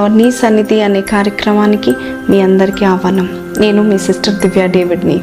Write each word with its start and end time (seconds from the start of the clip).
లో 0.00 0.06
నీ 0.08 0.30
సన్నిధి 0.30 0.76
అనే 0.82 1.00
కార్యక్రమానికి 1.00 1.92
మీ 2.30 2.40
అందరికీ 2.40 2.84
ఆహ్వానం. 2.84 3.26
నేను 3.60 3.82
మీ 3.82 3.98
సిస్టర్ 3.98 4.34
దివ్య 4.34 4.66
డేవిడ్ని. 4.66 5.16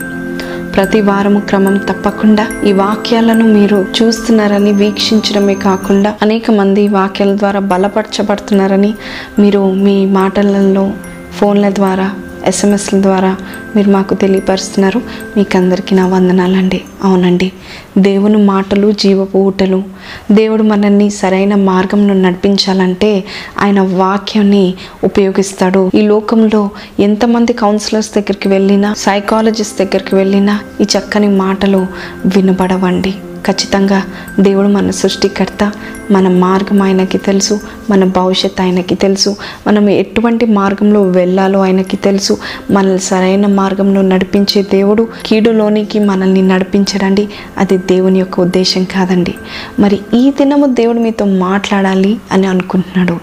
ప్రతి 0.75 1.01
వారము 1.01 1.39
క్రమం 1.39 1.77
తప్పకుండా 1.77 2.47
ఈ 2.65 2.71
వాక్యాలను 2.71 3.45
మీరు 3.53 3.85
చూస్తున్నారని 3.97 4.71
వీక్షించడమే 4.71 5.55
కాకుండా 5.55 6.13
అనేక 6.21 6.51
మంది 6.51 6.87
వాక్యాల 6.87 7.35
ద్వారా 7.35 7.59
బలపరచబడుతున్నారని 7.59 8.93
మీరు 9.39 9.73
మీ 9.73 10.05
మాటలలో 10.05 10.91
ఫోన్ల 11.37 11.69
ద్వారా 11.69 12.11
ఎస్ఎంఎస్ల 12.47 13.01
ద్వారా 13.01 13.35
మీరు 13.75 13.89
మాకు 13.89 14.13
తెలియపరుస్తున్నారు. 14.13 15.01
మీకు 15.37 15.57
అందరికీ 15.57 15.95
నా 15.95 16.07
వందనాలండి. 16.07 16.81
అవునండి. 17.03 17.51
దేవుని 17.97 18.37
మాటలు 18.37 18.91
జీవపు 18.91 19.37
ఊటలు. 19.37 19.83
దేవుడు 20.31 20.63
మనల్ని 20.63 21.09
సరైన 21.09 21.55
మార్గంలో 21.55 22.13
నడిపించాలంటే 22.13 23.23
ఆయన 23.59 23.81
వాక్యాన్ని 23.81 24.73
ఉపయోగిస్తాడు. 25.03 25.91
ఈ 25.95 26.01
లోకంలో 26.01 26.69
ఎంతమంది 26.99 27.53
కౌన్సిలర్స్ 27.53 28.11
దగ్గరికి 28.15 28.47
వెళ్ళినా 28.49 28.93
సైకాలజిస్ట్ 28.97 29.79
దగ్గరికి 29.79 30.15
వెళ్ళినా 30.15 30.59
ఈ 30.81 30.83
చక్కని 30.83 31.27
మాటలు 31.27 31.87
వినబడవండి. 32.25 33.13
ఖచ్చితంగా 33.45 34.03
దేవుడు 34.39 34.67
మన 34.67 34.91
సృష్టికర్త 34.91 35.71
మన 36.11 36.27
మార్గం 36.27 36.81
ఆయనకి 36.81 37.17
తెలుసు 37.17 37.59
మన 37.89 38.03
భవిష్యత్ 38.03 38.61
ఆయనకి 38.61 38.95
తెలుసు 38.95 39.35
మనం 39.67 39.89
ఎటువంటి 39.89 40.45
మార్గంలో 40.45 41.01
వెళ్ళాలో 41.01 41.61
ఆయనకి 41.61 41.97
తెలుసు. 41.97 42.37
మనల్ని 42.71 42.99
సరైన 42.99 43.47
మార్గంలో 43.47 44.01
నడిపించే 44.01 44.61
దేవుడు 44.61 45.07
కీడులోనికి 45.25 45.99
మనల్ని 45.99 46.41
నడిపించడండి. 46.41 47.29
అది 47.57 47.77
దేవుని 47.77 48.19
యొక్క 48.19 48.39
ఉద్దేశం 48.39 48.83
కాదండి. 48.83 49.35
మరి 49.79 49.99
ఈ 50.13 50.31
దినము 50.31 50.65
దేవుడు 50.65 50.99
మీతో 50.99 51.25
మాట్లాడాలి 51.25 52.17
అని 52.31 52.47
అనుకుంటున్నాడు. 52.47 53.19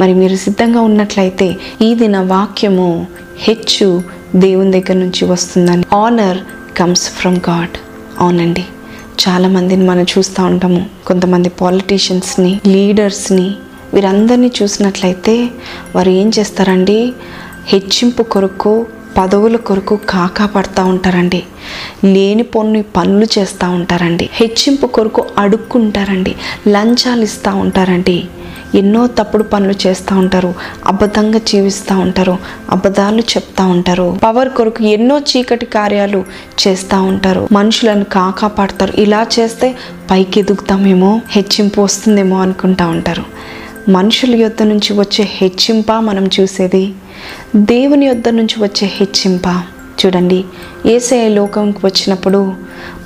మరి 0.00 0.14
మీరు 0.14 0.36
సిద్ధంగా 0.36 0.80
ఉన్నట్లయితే 0.80 1.56
ఈ 1.82 1.94
దిన 1.94 2.18
వాక్యము 2.18 3.06
హెచ్చు 3.38 4.02
దేవుని 4.36 4.70
దగ్గర 4.70 4.92
నుంచి 4.92 5.24
వస్తుందని. 5.24 5.84
ఆనర్ 5.94 6.38
కమ్స్ 6.76 7.10
ఫ్రమ్ 7.10 7.36
గాడ్ 7.50 7.78
అవునండి. 8.18 8.64
చాలామందిని 9.18 9.84
మనం 9.84 10.02
చూస్తూ 10.02 10.44
ఉంటాము. 10.44 10.86
కొంతమంది 11.06 11.48
పాలిటీషియన్స్ని 11.48 12.60
లీడర్స్ని 12.66 13.50
వీరందరినీ 13.94 14.50
చూసినట్లయితే 14.62 15.48
వారు 15.96 16.10
ఏం 16.10 16.30
చేస్తారండి? 16.38 17.12
హెచ్చింపు 17.66 18.22
కొరకు 18.22 18.86
పదవుల 19.18 19.56
కొరకు 19.56 19.98
కాకా 20.08 20.46
పడతా 20.46 20.84
ఉంటారండి. 20.84 21.42
లేని 22.04 22.42
పొన్ని 22.42 22.82
పనులు 22.82 23.26
చేస్తూ 23.38 23.70
ఉంటారండి. 23.70 24.28
హెచ్చింపు 24.32 24.86
కొరకు 24.86 25.24
అడుక్కుంటారండి. 25.38 26.34
లంచాలు 26.68 27.22
ఇస్తూ 27.22 27.56
ఉంటారండి. 27.56 28.24
ఎన్నో 28.74 29.06
తప్పుడు 29.06 29.42
పనులు 29.42 29.74
చేస్తూ 29.86 30.16
ఉంటారు 30.16 30.54
అబద్ధంగా 30.86 31.38
జీవిస్తూ 31.38 31.98
ఉంటారు 31.98 32.38
అబద్ధాలు 32.70 33.20
చెప్తా 33.20 33.66
ఉంటారు. 33.66 34.18
పవర్ 34.24 34.48
కొరకు 34.48 34.84
ఎన్నో 34.84 35.18
చీకటి 35.18 35.66
కార్యాలు 35.66 36.24
చేస్తూ 36.68 37.02
ఉంటారు. 37.02 37.48
మనుషులను 37.52 38.04
కాకాపాడతారు. 38.04 39.00
ఇలా 39.00 39.26
చేస్తే 39.40 39.76
పైకి 40.10 40.40
ఎదుగుతామేమో 40.40 41.20
హెచ్చింపు 41.30 41.80
వస్తుందేమో 41.80 42.40
అనుకుంటా 42.40 42.86
ఉంటారు. 42.86 43.24
మనుషుల 43.90 44.34
యొద్ద 44.34 44.62
నుంచి 44.62 45.00
వచ్చే 45.00 45.24
హెచ్చింప 45.28 45.92
మనం 45.92 46.30
చూసేది? 46.40 46.92
దేవుని 47.56 48.06
యొద్ద 48.06 48.28
నుంచి 48.28 48.62
వచ్చే 48.62 48.88
హెచ్చింప? 48.88 49.62
చూడండి 50.06 50.44
ఏసఐ 50.86 51.28
లోకంకి 51.28 51.78
వచ్చినప్పుడు 51.84 52.54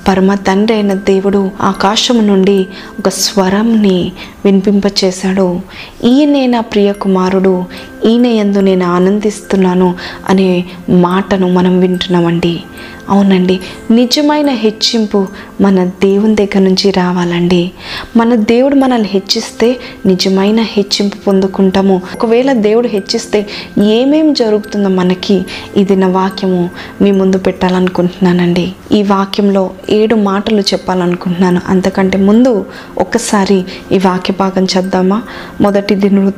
పరమ 0.07 0.35
తండ్రి 0.35 0.73
అయిన 0.73 0.93
దేవుడు 0.93 1.51
ఆకాశం 1.61 2.27
నుండి 2.27 2.67
ఒక 2.99 3.09
స్వరంని 3.09 4.11
వినిపింపచేశాడు. 4.45 5.61
ఈయనే 6.03 6.47
నా 6.47 6.59
ప్రియ 6.59 6.91
కుమారుడు 6.91 7.63
ఈయన 8.05 8.25
ఎందు 8.25 8.59
నేను 8.59 8.85
ఆనందిస్తున్నాను 8.85 9.95
అనే 10.29 10.65
మాటను 10.89 11.53
మనం 11.53 11.79
వింటున్నామండి. 11.79 12.63
అవునండి 13.09 13.59
నిజమైన 13.91 14.49
హెచ్చింపు 14.49 15.27
మన 15.61 15.85
దేవుని 15.85 16.35
దగ్గర 16.35 16.59
నుంచి 16.59 16.91
రావాలండి. 16.91 17.71
మన 18.17 18.35
దేవుడు 18.35 18.75
మనల్ని 18.75 19.09
హెచ్చిస్తే 19.11 19.79
నిజమైన 20.05 20.59
హెచ్చింపు 20.61 21.17
పొందుకుంటాము. 21.17 22.01
ఒకవేళ 22.15 22.53
దేవుడు 22.53 22.87
హెచ్చిస్తే 22.87 23.47
ఏమేం 23.83 24.33
జరుగుతుందో 24.33 24.89
మనకి 24.89 25.45
ఇది 25.77 25.95
నా 25.95 26.07
వాక్యము 26.07 26.69
మీ 27.01 27.11
ముందు 27.11 27.37
పెట్టాలనుకుంటున్నానండి. 27.37 28.71
ఈ 28.91 29.03
వాక్యంలో 29.03 29.71
ఏడు 29.89 30.15
మాటలు 30.15 30.61
చెప్పాలనుకుంటున్నాను. 30.61 31.61
అంతకంటే 31.67 32.17
ముందు 32.17 32.65
ఒకసారి 32.97 33.65
ఈ 33.91 33.97
వాక్యం 33.97 34.32
భాగం 34.33 34.67
చేద్దామా? 34.77 35.21
మొదటి 35.61 35.95
దిన 35.95 36.31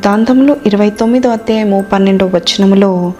ఇరవై 0.65 0.89
తొమ్మిదో 0.89 1.29
అధ్యాయము 1.29 1.85
పన్నెండో 1.93 2.25
వచనములో 2.25 3.13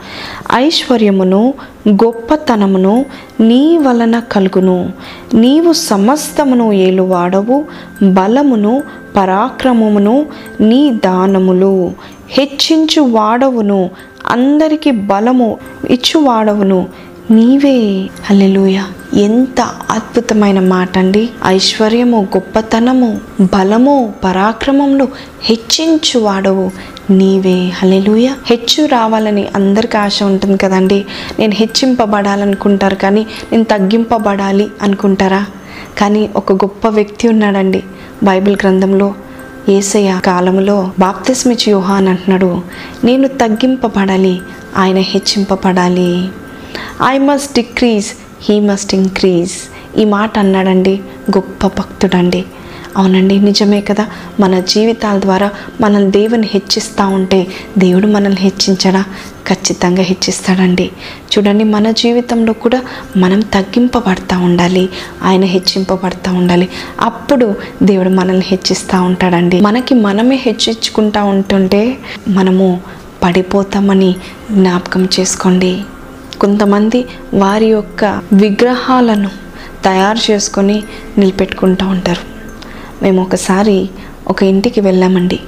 ఐశ్వర్యమును 0.53 1.53
గొప్పతనమును 1.89 3.05
నీ 3.39 3.77
వలన 3.77 4.19
కలుగును. 4.19 4.93
నీవు 5.33 5.73
సమస్తమును 5.73 6.71
ఏలువాడవు. 6.71 7.65
బలమును 8.03 8.83
పరాక్రమమును 9.15 10.25
నీ 10.59 10.91
దానములు. 11.05 11.91
హెచ్చించు 12.29 13.01
వాడవును 13.01 13.89
అందరికి 14.27 14.91
బలము 14.91 15.57
ఇచ్చువాడవును. 15.89 16.87
నీవే 17.31 18.09
అల్లెలుయ 18.29 18.81
ఎంత 19.13 19.61
అద్భుతమైన 19.91 20.59
మాట 20.59 20.97
అండి 20.97 21.29
ఐశ్వర్యము 21.45 22.21
గొప్పతనము 22.21 23.21
బలము 23.41 24.13
పరాక్రమములు 24.23 25.07
హెచ్చించు 25.41 26.19
వాడవు 26.19 26.71
నీవే 27.09 27.69
హలెలుయ 27.69 28.27
హెచ్చు 28.45 28.85
రావాలని 28.85 29.47
అందరికీ 29.55 29.97
ఆశ 29.97 30.23
ఉంటుంది 30.23 30.57
కదండి. 30.57 31.05
నేను 31.39 31.53
హెచ్చింపబడాలనుకుంటారు 31.55 32.95
కానీ 32.95 33.27
నేను 33.51 33.63
తగ్గింపబడాలి 33.63 34.67
అనుకుంటారా? 34.81 35.45
కానీ 35.97 36.29
ఒక 36.35 36.53
గొప్ప 36.53 36.87
వ్యక్తి 36.87 37.27
ఉన్నాడండి. 37.27 37.83
బైబిల్ 38.23 38.55
గ్రంథంలో 38.55 39.13
ఏసయ్య 39.69 40.19
కాలంలో 40.25 40.91
బాప్తిస్మిచ్ 40.99 41.69
యోహాన్ 41.69 42.07
అంటున్నాడు. 42.07 42.61
నేను 43.03 43.27
తగ్గింపబడాలి. 43.27 44.39
ఆయన 44.77 44.97
హెచ్చింపబడాలి. 44.97 46.27
I 47.05 47.17
must 47.17 47.53
decrease 47.53 48.05
he 48.49 48.59
must 48.59 48.95
increase 48.95 49.51
ఈ 49.97 50.05
మాట 50.05 50.39
అన్నాడండి 50.39 50.99
గొప్ప 51.37 51.67
భక్తుడండి. 51.67 52.45
అవునండి 52.97 53.39
నిజమే 53.39 53.81
కదా? 53.81 54.07
మన 54.39 54.59
జీవితాల 54.59 55.19
ద్వారా 55.19 55.51
మనల్ని 55.81 56.11
దేవుని 56.11 56.47
హెచ్చిస్తూ 56.47 57.07
ఉంటే 57.07 57.47
దేవుడు 57.77 58.07
మనల్ని 58.07 58.41
హెచ్చించడా? 58.41 59.05
ఖచ్చితంగా 59.47 60.01
హెచ్చిస్తాడండి. 60.01 60.91
చూడండి 61.37 61.63
మన 61.63 61.91
జీవితంలో 61.91 62.53
కూడా 62.53 62.81
మనం 63.17 63.39
తగ్గింపబడతా 63.39 64.37
ఉండాలి. 64.37 64.89
ఆయన 65.23 65.43
హెచ్చింపబడతా 65.43 66.31
ఉండాలి. 66.31 66.69
అప్పుడు 67.01 67.55
దేవుడు 67.83 68.09
మనల్ని 68.09 68.45
హెచ్చిస్తూ 68.47 69.01
ఉంటాడండి. 69.03 69.61
మనకి 69.61 69.95
మనమే 69.95 70.35
హెచ్చించుకుంటా 70.35 71.23
ఉంటుంటే 71.23 71.97
మనము 72.27 72.81
పడిపోతామని 73.23 74.15
జ్ఞాపకం 74.51 75.09
చేసుకోండి. 75.19 75.81
కొంతమంది 76.41 77.05
వారి 77.33 77.65
యొక్క 77.65 78.21
విగ్రహాలను 78.33 79.29
తయారు 79.85 80.31
చేసుకొని 80.31 80.83
నిలబెట్టుకుంటూ 81.17 81.87
ఉంటారు. 81.87 82.23
మేము 83.03 83.21
ఒకసారి 83.21 83.89
ఒక 84.27 84.43
ఇంటికి 84.43 84.81
వెళ్ళామండి. 84.81 85.39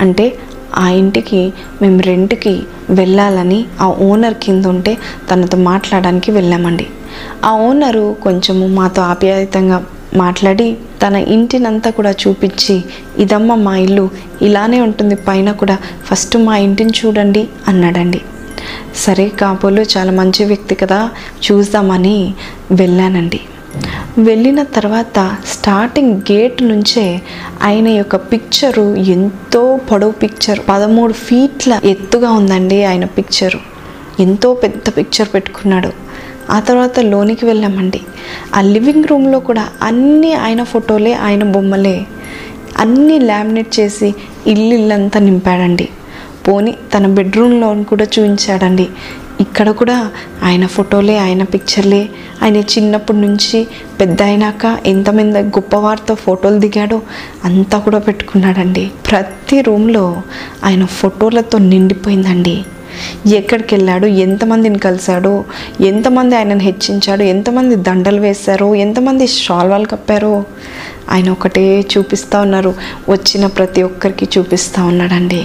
అంటే 0.00 0.38
ఆ 0.78 0.88
ఇంటికి 0.88 1.52
మేము 1.82 2.00
రెంట్కి 2.00 2.62
వెళ్ళాలని 2.90 3.64
ఆ 3.80 3.86
ఓనర్ 3.86 4.34
కింద 4.34 4.66
ఉంటే 4.66 4.98
తనతో 5.30 5.58
మాట్లాడడానికి 5.58 6.30
వెళ్ళామండి. 6.30 6.86
ఆ 7.44 7.50
ఓనరు 7.52 8.16
కొంచెము 8.22 8.66
మాతో 8.66 9.02
ఆప్యాయతంగా 9.02 9.86
మాట్లాడి 10.16 10.76
తన 11.02 11.16
ఇంటినంతా 11.16 11.90
కూడా 11.90 12.10
చూపించి 12.10 12.84
ఇదమ్మ 13.18 13.54
మా 13.54 13.76
ఇల్లు 13.76 14.10
ఇలానే 14.42 14.80
ఉంటుంది 14.80 15.14
పైన 15.14 15.52
కూడా 15.52 15.78
ఫస్ట్ 16.06 16.36
మా 16.36 16.56
ఇంటిని 16.56 16.92
చూడండి 17.00 17.48
అన్నాడండి. 17.68 18.20
సరే 18.96 19.28
కాబోలు 19.28 19.82
చాలా 19.82 20.12
మంచి 20.12 20.44
వ్యక్తి 20.44 20.74
కదా 20.74 21.10
చూద్దామని 21.50 22.34
వెళ్ళానండి. 22.70 23.40
వెళ్ళిన 24.18 24.62
తర్వాత 24.62 25.36
స్టార్టింగ్ 25.46 26.20
గేట్ 26.32 26.62
నుంచే 26.62 27.22
ఆయన 27.62 27.88
యొక్క 27.88 28.16
పిక్చరు 28.16 28.94
ఎంతో 28.96 29.80
పొడవు 29.90 30.10
పిక్చర్ 30.10 30.60
పదమూడు 30.68 31.12
ఫీట్ల 31.12 31.80
ఎత్తుగా 31.84 32.30
ఉందండి 32.30 32.84
ఆయన 32.84 33.04
పిక్చరు. 33.04 33.60
ఎంతో 34.20 34.54
పెద్ద 34.54 34.92
పిక్చర్ 34.96 35.28
పెట్టుకున్నాడు. 35.34 35.92
ఆ 36.50 36.60
తర్వాత 36.60 37.00
లోనికి 37.00 37.46
వెళ్ళామండి. 37.46 38.00
ఆ 38.54 38.60
లివింగ్ 38.60 39.04
రూమ్లో 39.04 39.40
కూడా 39.40 39.68
అన్నీ 39.82 40.32
ఆయన 40.32 40.62
ఫోటోలే 40.62 41.12
ఆయన 41.12 41.44
బొమ్మలే 41.44 42.06
అన్నీ 42.78 43.18
లామినేట్ 43.18 43.80
చేసి 43.80 44.14
ఇల్లు 44.46 44.74
ఇల్లంతా 44.74 45.20
నింపాడండి. 45.20 45.88
పోని 46.50 46.72
తన 46.94 47.06
బెడ్రూమ్లో 47.06 47.82
కూడా 47.82 48.04
చూపించాడండి 48.04 48.88
ఇక్కడ 49.40 49.70
కూడా 49.70 50.10
ఆయన 50.42 50.66
ఫోటోలే 50.66 51.18
ఆయన 51.18 51.42
పిక్చర్లే 51.42 52.08
ఆయన 52.42 52.56
చిన్నప్పటి 52.56 53.18
నుంచి 53.18 53.58
పెద్ద 54.00 54.22
అయినాక 54.22 54.78
ఎంతమంది 54.86 55.38
గొప్పవారితో 55.38 56.14
ఫోటోలు 56.14 56.58
దిగాడో 56.58 57.02
అంతా 57.44 57.78
కూడా 57.78 57.98
పెట్టుకున్నాడండి. 57.98 58.90
ప్రతి 59.10 59.60
రూమ్లో 59.60 60.22
ఆయన 60.64 60.84
ఫోటోలతో 60.84 61.58
నిండిపోయిందండి. 61.58 62.64
ఎక్కడికి 63.34 63.74
వెళ్ళాడు 63.74 64.06
ఎంతమందిని 64.06 64.78
కలిశాడో 64.78 65.44
ఎంతమంది 65.80 66.36
ఆయనను 66.36 66.60
హెచ్చించాడు 66.60 67.22
ఎంతమంది 67.22 67.76
దండలు 67.76 68.20
వేశారో 68.20 68.74
ఎంతమంది 68.74 69.26
షాల్వాలు 69.26 69.84
కప్పారో. 69.84 70.44
ఆయన 71.12 71.30
ఒకటే 71.30 71.64
చూపిస్తూ 71.80 72.40
ఉన్నారు 72.40 72.74
వచ్చిన 73.08 73.46
ప్రతి 73.46 73.82
ఒక్కరికి 73.82 74.28
చూపిస్తూ 74.38 74.84
ఉన్నాడండి. 74.84 75.42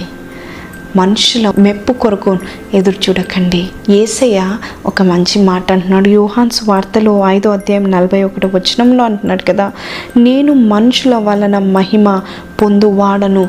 మనుషుల 0.96 1.46
మెప్పు 1.58 1.92
కొరకు 1.92 2.32
ఎదురు 2.74 2.98
చూడకండి. 3.04 3.62
ఏసయ్య 3.92 4.40
ఒక 4.86 5.02
మంచి 5.02 5.36
మాట 5.42 5.72
అంటున్నాడు. 5.72 6.08
యూహాన్స్ 6.08 6.60
వార్తలు 6.68 7.12
ఐదో 7.26 7.50
అధ్యాయం 7.50 7.90
నలభై 7.90 8.22
ఒకటి 8.22 8.46
వచనంలో 8.46 9.04
అంటున్నాడు 9.04 9.42
కదా 9.42 9.66
నేను 10.16 10.52
మనుషుల 10.72 11.14
వలన 11.28 11.58
మహిమ 11.58 12.20
పొందువాడను 12.62 13.44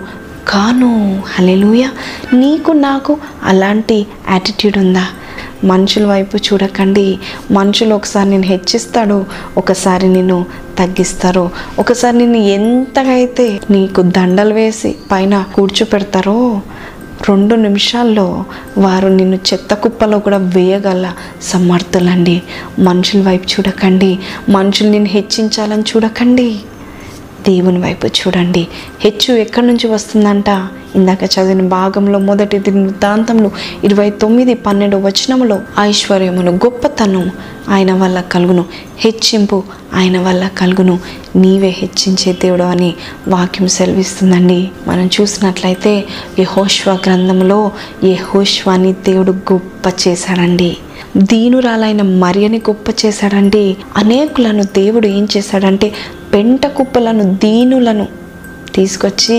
కాను. 0.47 0.91
హలెలుయ 1.35 1.85
నీకు 2.33 2.71
నాకు 2.71 3.13
అలాంటి 3.43 3.97
యాటిట్యూడ్ 4.31 4.77
ఉందా? 4.77 5.05
మనుషుల 5.63 6.05
వైపు 6.05 6.35
చూడకండి. 6.37 7.07
మనుషులు 7.51 7.93
ఒకసారి 7.95 8.27
నేను 8.29 8.47
హెచ్చిస్తాడు 8.51 9.25
ఒకసారి 9.57 10.07
నేను 10.07 10.37
తగ్గిస్తారు 10.79 11.45
ఒకసారి 11.79 12.17
నిన్ను 12.17 12.37
ఎంతగా 12.37 13.13
అయితే 13.19 13.45
నీకు 13.71 14.01
దండలు 14.17 14.53
వేసి 14.53 14.95
పైన 15.11 15.33
కూర్చోపెడతారో 15.55 16.37
రెండు 17.29 17.55
నిమిషాల్లో 17.55 18.45
వారు 18.77 19.07
నిన్ను 19.07 19.35
చెత్త 19.35 19.73
కుప్పలో 19.73 20.19
కూడా 20.19 20.37
వేయగల 20.37 21.13
సమర్థులండి. 21.41 22.43
మనుషుల 22.79 23.21
వైపు 23.21 23.45
చూడకండి. 23.45 24.19
మనుషులు 24.49 24.89
నిన్ను 24.89 25.09
హెచ్చించాలని 25.09 25.81
చూడకండి. 25.81 26.59
దేవుని 27.47 27.79
వైపు 27.79 28.07
చూడండి. 28.07 28.67
హెచ్చు 28.99 29.33
ఎక్కడి 29.33 29.67
నుంచి 29.67 29.87
వస్తుందంట? 29.87 30.45
ఇందాక 30.95 31.23
చదివిన 31.23 31.67
భాగంలో 31.67 32.19
మొదటి 32.19 32.57
వృత్తాంతంలో 32.57 33.51
ఇరవై 33.83 34.09
తొమ్మిది 34.09 34.53
పన్నెండు 34.53 34.97
వచనములో 34.97 35.59
ఐశ్వర్యమును 35.79 36.51
గొప్పతనం 36.51 37.31
ఆయన 37.69 37.93
వల్ల 37.93 38.21
కలుగును. 38.21 38.65
హెచ్చింపు 38.99 39.63
ఆయన 39.93 40.19
వల్ల 40.19 40.47
కలుగును. 40.57 40.99
నీవే 41.35 41.69
హెచ్చించే 41.69 42.33
దేవుడు 42.33 42.63
అని 42.63 42.93
వాక్యం 43.27 43.67
సెలవిస్తుందండి. 43.67 44.69
మనం 44.87 45.09
చూసినట్లయితే 45.21 46.05
యహోష్వ 46.39 46.91
గ్రంథంలో 46.91 47.71
యహోష్వాని 48.03 48.93
దేవుడు 48.93 49.31
గొప్ప 49.31 49.93
చేశాడండి. 50.07 50.77
దీనురాలైన 51.17 52.01
మరియని 52.01 52.57
గొప్ప 52.57 53.05
చేశాడండి. 53.05 53.77
అనేకులను 53.97 54.63
దేవుడు 54.63 55.07
ఏం 55.07 55.27
చేశాడంటే 55.37 55.93
పెంట 56.33 56.65
కుప్పలను 56.67 57.23
దీనులను 57.35 58.07
తీసుకొచ్చి 58.75 59.37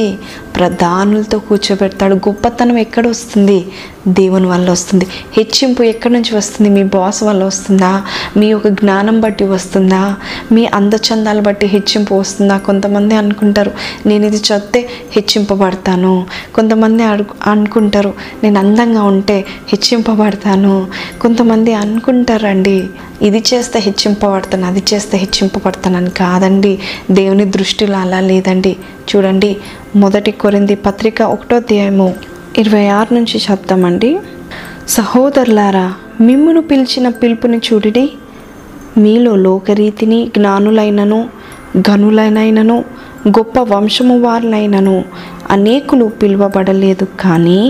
ప్రధానులతో 0.56 1.38
కూర్చోబెడతాడు. 1.38 2.14
గొప్పతనం 2.14 2.78
ఎక్కడ 2.78 3.06
వస్తుంది 3.06 3.66
దేవుని 4.08 4.46
వల్ల 4.46 4.70
వస్తుంది. 4.70 5.06
హెచ్చింపు 5.36 5.82
ఎక్కడి 5.82 6.14
నుంచి 6.14 6.36
వస్తుంది? 6.36 6.70
మీ 6.70 6.82
బాస్ 6.82 7.22
వల్ల 7.22 7.44
వస్తుందా? 7.44 8.02
మీ 8.36 8.46
యొక్క 8.46 8.68
జ్ఞానం 8.68 9.20
బట్టి 9.20 9.44
వస్తుందా? 9.44 10.16
మీ 10.52 10.66
అందచందాలు 10.66 11.40
బట్టి 11.40 11.66
హెచ్చింపు 11.66 12.14
వస్తుందా? 12.14 12.58
కొంతమంది 12.58 13.14
అనుకుంటారు 13.14 13.70
నేను 14.06 14.26
ఇది 14.26 14.36
చదివితే 14.36 14.88
హెచ్చింపబడతాను. 15.12 16.26
కొంతమంది 16.54 17.02
అడు 17.02 17.24
అనుకుంటారు 17.46 18.14
నేను 18.44 18.58
అందంగా 18.58 19.02
ఉంటే 19.02 19.44
హెచ్చింపబడతాను. 19.68 20.86
కొంతమంది 21.20 21.74
అనుకుంటారండి 21.74 22.86
ఇది 23.22 23.44
చేస్తే 23.54 23.78
హెచ్చింపబడతాను 23.78 24.66
అది 24.66 24.82
చేస్తే 24.94 25.18
హెచ్చింపబడతానని 25.18 26.10
కాదండి. 26.10 26.78
దేవుని 27.10 27.44
దృష్టిలో 27.44 27.98
అలా 27.98 28.20
లేదండి. 28.20 28.76
చూడండి 29.16 29.56
మొదటి 29.96 30.30
కొరింది 30.48 30.74
పత్రిక 30.76 31.22
ఒకటో 31.22 31.56
అధ్యాయము 31.56 32.14
ఇరవై 32.58 32.88
ఆరు 32.88 33.14
నుంచి 33.14 33.40
చెప్తామండి 33.50 34.18
సహోదరులారా 34.88 35.94
మిమ్మును 36.20 36.60
పిలిచిన 36.60 37.08
పిలుపుని 37.08 37.58
చూడిడి. 37.58 38.12
మీలో 38.98 39.36
లోకరీతిని 39.36 40.30
జ్ఞానులైనను 40.36 41.28
గనులైనను 41.78 42.84
గొప్ప 43.28 43.60
వంశము 43.60 44.18
వారులైనను 44.18 45.04
అనేకులు 45.50 46.04
పిలువబడలేదు 46.22 47.06
కానీ 47.20 47.60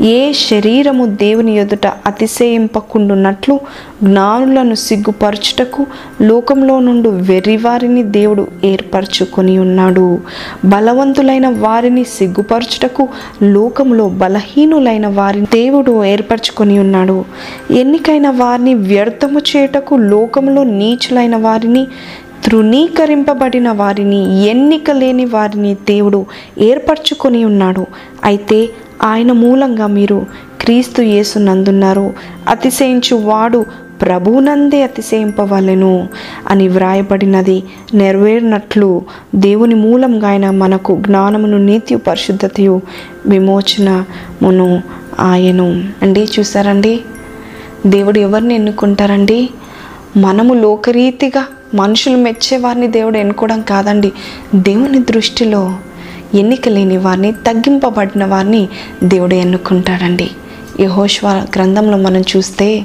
ఏ 0.00 0.32
శరీరము 0.32 1.06
దేవుని 1.06 1.56
ఎదుట 1.56 1.86
అతిశయింపకుండున్నట్లు 1.86 3.60
జ్ఞానులను 4.02 4.74
సిగ్గుపరచుటకు 4.74 5.86
లోకంలో 6.22 6.80
నుండి 6.80 7.08
వెర్రివారిని 7.08 8.02
దేవుడు 8.02 8.46
ఏర్పరచుకొని 8.64 9.58
ఉన్నాడు. 9.58 10.18
బలవంతులైన 10.64 11.48
వారిని 11.48 12.04
సిగ్గుపరచుటకు 12.04 13.08
లోకంలో 13.42 14.08
బలహీనులైన 14.08 15.06
వారిని 15.06 15.46
దేవుడు 15.46 16.04
ఏర్పరచుకొని 16.04 16.78
ఉన్నాడు. 16.78 17.24
ఎన్నికైన 17.70 18.30
వారిని 18.30 18.74
వ్యర్థము 18.74 19.38
చేయుటకు 19.38 19.94
లోకంలో 19.94 20.64
నీచులైన 20.64 21.36
వారిని 21.36 21.86
తృణీకరింపబడిన 22.44 23.72
వారిని 23.72 24.46
ఎన్నిక 24.46 24.90
లేని 24.90 25.24
వారిని 25.24 25.74
దేవుడు 25.74 26.26
ఏర్పరచుకొని 26.58 27.44
ఉన్నాడు. 27.44 27.86
అయితే 28.24 28.68
ఆయన 29.02 29.32
మూలంగా 29.32 29.86
మీరు 29.86 30.26
క్రీస్తు 30.60 31.02
యేసు 31.02 31.38
నందున్నారు. 31.38 32.14
అతిశయించు 32.48 33.16
వాడు 33.16 33.66
ప్రభునందే 34.02 34.82
అతిశయింపవలెను 34.82 36.08
అని 36.48 36.68
వ్రాయబడినది 36.68 37.62
నెరవేరినట్లు 37.94 39.02
దేవుని 39.34 39.74
మూలంగా 39.74 40.28
ఆయన 40.28 40.50
మనకు 40.50 40.98
జ్ఞానమును 41.00 41.58
నీతి 41.58 41.96
పరిశుద్ధతయు 41.96 42.80
విమోచనమును 43.26 44.82
ఆయను. 45.20 45.84
అండి 46.02 46.28
చూసారండి? 46.38 47.00
దేవుడు 47.86 48.18
ఎవరిని 48.18 48.54
ఎన్నుకుంటారండి? 48.54 49.50
మనము 50.16 50.54
లోకరీతిగా 50.54 51.44
మనుషులు 51.74 52.16
మెచ్చే 52.16 52.56
వారిని 52.56 52.86
దేవుడు 52.86 53.18
ఎన్నుకోవడం 53.18 53.60
కాదండి. 53.60 54.12
దేవుని 54.54 54.98
దృష్టిలో 54.98 55.74
ఎన్నిక 56.34 56.68
లేని 56.68 56.96
వారిని 56.96 57.32
తగ్గింపబడిన 57.32 58.24
వారిని 58.24 58.68
దేవుడు 59.04 59.34
ఎన్నుకుంటాడండి. 59.34 60.30
యహోష్వా 60.80 61.32
గ్రంథంలో 61.34 61.96
మనం 61.96 62.20
చూస్తే 62.20 62.84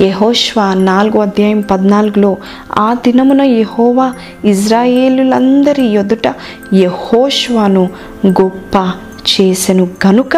యహోష్వా 0.00 0.74
నాలుగో 0.74 1.20
అధ్యాయం 1.20 1.60
పద్నాలుగులో 1.60 2.36
ఆ 2.78 2.94
దినమున 2.94 3.42
యహోవా 3.42 4.14
ఇజ్రాయేలులందరి 4.44 5.86
ఎదుట 5.86 6.34
యహోష్వాను 6.74 7.88
గొప్ప 8.26 8.92
చేసెను 9.26 9.88
గనుక 10.06 10.36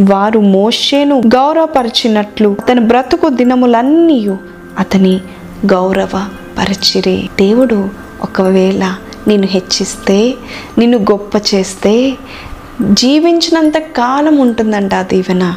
వారు 0.00 0.38
మోషేను 0.38 1.22
గౌరవపరిచినట్లు 1.26 2.56
అతని 2.60 2.80
బ్రతుకు 2.80 3.28
దినములన్నీ 3.28 4.28
అతని 4.78 5.20
గౌరవపరిచిరే. 5.72 7.16
దేవుడు 7.16 7.88
ఒకవేళ 8.22 8.94
నిన్ను 9.28 9.46
హెచ్చిస్తే 9.46 10.34
నిన్ను 10.78 10.98
గొప్ప 10.98 11.36
చేస్తే 11.54 12.18
జీవించినంత 12.92 13.78
కాలం 13.78 14.38
ఉంటుందంట 14.38 14.94
ఆ 14.94 15.02
దీవెన. 15.02 15.54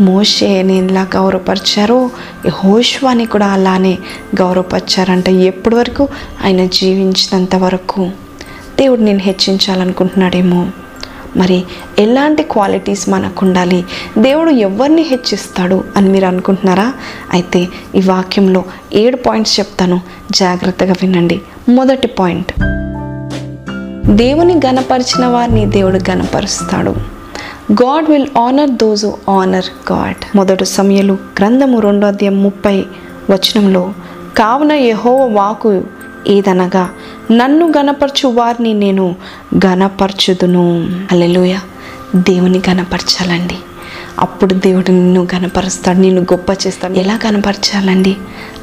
మోషేని 0.00 0.78
ఎలా 0.78 1.02
గౌరవపరిచారో 1.02 2.10
హోష్వాని 2.50 3.26
కూడా 3.26 3.46
అలానే 3.46 3.98
గౌరవపరిచారంట 4.40 5.28
ఎప్పటి 5.28 5.74
వరకు 5.74 6.08
ఆయన 6.44 6.66
జీవించినంత 6.66 7.56
వరకు. 7.56 8.10
దేవుడు 8.78 9.00
నేను 9.00 9.18
హెచ్చించాలనుకుంటున్నాడేమో. 9.18 10.66
మరి 11.36 11.64
ఎలాంటి 11.98 12.42
క్వాలిటీస్ 12.42 13.08
మనకు 13.08 13.46
ఉండాలి 13.46 13.84
దేవుడు 14.18 14.50
ఎవరిని 14.50 15.02
హెచ్చిస్తాడు 15.02 15.84
అని 15.96 16.08
మీరు 16.08 16.26
అనుకుంటున్నారా? 16.26 16.92
అయితే 17.32 17.68
ఈ 17.94 18.00
వాక్యంలో 18.00 18.64
ఏడు 18.94 19.16
పాయింట్స్ 19.16 19.60
చెప్తాను. 19.60 20.00
జాగ్రత్తగా 20.30 20.94
వినండి. 21.02 21.40
మొదటి 21.68 22.06
పాయింట్. 22.06 22.52
దేవుని 24.08 24.54
గనపరిచిన 24.66 25.26
వారిని 25.26 25.66
దేవుడు 25.66 26.00
గణపరుస్తాడు. 26.10 26.94
God 27.72 28.10
will 28.10 28.28
honour 28.38 28.70
those 28.70 29.06
honour 29.28 29.92
God 29.92 30.16
మొదటి 30.36 30.64
సమయలు 30.64 31.12
గ్రంథము 31.12 31.78
రెండో 31.78 32.06
అధ్యాయం 32.06 32.42
ముప్పై 32.42 32.84
వచనంలో 33.30 33.92
కావున 34.36 34.72
యహోవ 34.72 35.32
వాకు 35.32 35.84
ఏదనగా 36.26 36.88
నన్ను 37.30 37.66
గనపరచు 37.66 38.28
వారిని 38.28 38.74
నేను 38.74 39.14
గనపరచుదును 39.66 40.88
అల్లెలుయ 41.12 41.58
దేవుని 42.16 42.62
గనపరచాలండి 42.70 43.54
అప్పుడు 44.18 44.54
దేవుడు 44.54 44.90
నిన్ను 44.90 45.26
కనపరుస్తాడు 45.26 45.98
నిన్ను 45.98 46.22
గొప్ప 46.22 46.50
చేస్తాడు. 46.52 46.94
ఎలా 46.94 47.16
కనపరచాలండి 47.16 48.16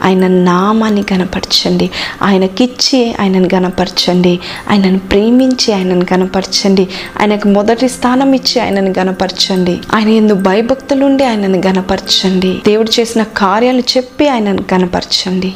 ఆయన 0.04 0.28
నామాన్ని 0.28 1.04
కనపరచండి 1.04 1.90
ఆయనకిచ్చి 2.22 3.16
ఆయనను 3.20 3.50
కనపరచండి 3.50 4.40
ఆయనను 4.72 5.00
ప్రేమించి 5.00 5.74
ఆయనను 5.74 6.06
కనపరచండి 6.06 6.88
ఆయనకు 7.20 7.48
మొదటి 7.48 7.90
స్థానం 7.90 8.34
ఇచ్చి 8.34 8.60
ఆయనను 8.60 8.94
కనపరచండి 8.94 9.80
ఆయన 9.94 10.10
ఎందు 10.10 10.34
భయభక్తులుండి 10.34 11.24
ఆయనను 11.24 11.62
కనపరచండి 11.62 12.62
దేవుడు 12.66 13.00
చేసిన 13.00 13.24
కార్యాలు 13.38 13.82
చెప్పి 13.96 14.28
ఆయనను 14.28 14.64
కనపరచండి 14.64 15.52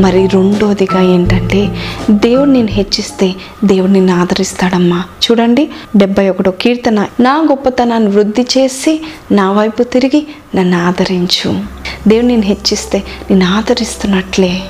మరి 0.00 0.26
రెండోదిగా 0.26 1.00
ఏంటంటే 1.02 1.76
దేవుడు 2.10 2.50
నేను 2.50 2.68
హెచ్చిస్తే 2.68 3.34
దేవుడు 3.64 3.90
నిన్ను 3.90 4.14
ఆదరిస్తాడమ్మా. 4.14 5.04
చూడండి 5.24 5.70
డెబ్బై 5.96 6.28
ఒకటో 6.28 6.50
కీర్తన. 6.50 7.06
నా 7.20 7.46
గొప్పతనాన్ని 7.50 8.10
వృద్ధి 8.10 8.42
చేసి 8.42 9.02
నా 9.32 9.52
వైపు 9.52 9.82
తిరిగి 9.82 10.26
నన్ను 10.54 10.86
ఆదరించు. 10.86 11.64
దేవుడు 12.08 12.26
నేను 12.26 12.42
హెచ్చిస్తే 12.42 13.02
నేను 13.30 13.46
ఆదరిస్తున్నట్లే. 13.46 14.60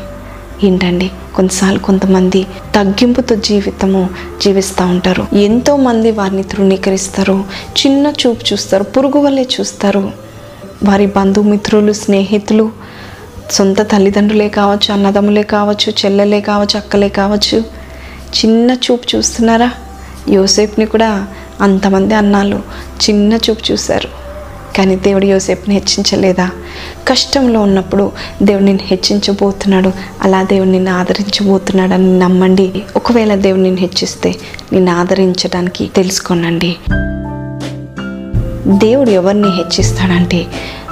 ఏంటండి 0.65 1.11
కొన్నిసార్లు 1.35 1.79
కొంతమంది 1.79 2.47
తగ్గింపుతో 2.75 3.35
జీవితము 3.35 4.11
జీవిస్తూ 4.43 4.85
ఉంటారు. 4.87 5.27
ఎంతోమంది 5.37 6.11
వారిని 6.11 6.43
తృణీకరిస్తారు 6.43 7.45
చిన్న 7.79 8.07
చూపు 8.07 8.53
చూస్తారు 8.53 8.85
పురుగు 8.85 9.19
వల్లే 9.19 9.49
చూస్తారు. 9.61 10.13
వారి 10.85 11.07
బంధుమిత్రులు 11.07 11.93
స్నేహితులు 11.93 12.71
సొంత 13.51 13.83
తల్లిదండ్రులే 13.83 14.49
కావచ్చు 14.49 14.93
అన్నదమ్ములే 14.93 15.43
కావచ్చు 15.43 15.91
చెల్లెలే 15.91 16.41
కావచ్చు 16.41 16.77
అక్కలే 16.77 17.09
కావచ్చు. 17.09 17.59
చిన్న 18.39 18.71
చూపు 18.71 19.17
చూస్తున్నారా? 19.17 19.71
యోసేపుని 20.29 20.87
కూడా 20.87 21.27
అంతమంది 21.61 22.15
అన్నాళ్ళు 22.15 22.63
చిన్న 23.03 23.33
చూపు 23.33 23.73
చూశారు. 23.73 24.09
కానీ 24.77 24.97
దేవుడు 24.97 25.25
యోసేపుని 25.25 25.75
హెచ్చించలేదా? 25.75 26.51
కష్టంలో 27.09 27.61
ఉన్నప్పుడు 27.61 28.13
దేవుడు 28.43 28.65
నిన్ను 28.65 28.85
హెచ్చించబోతున్నాడు. 28.87 29.93
అలా 30.23 30.43
దేవుడు 30.43 30.69
నిన్ను 30.69 30.93
ఆదరించబోతున్నాడని 30.93 32.19
నమ్మండి. 32.19 32.83
ఒకవేళ 32.97 33.35
దేవుడు 33.35 33.61
నిన్ను 33.61 33.81
హెచ్చిస్తే 33.81 34.35
నిన్ను 34.73 34.93
ఆదరించడానికి 34.93 35.91
తెలుసుకోనండి. 35.97 36.77
దేవుడు 38.67 39.11
ఎవరిని 39.11 39.49
హెచ్చిస్తాడంటే 39.49 40.47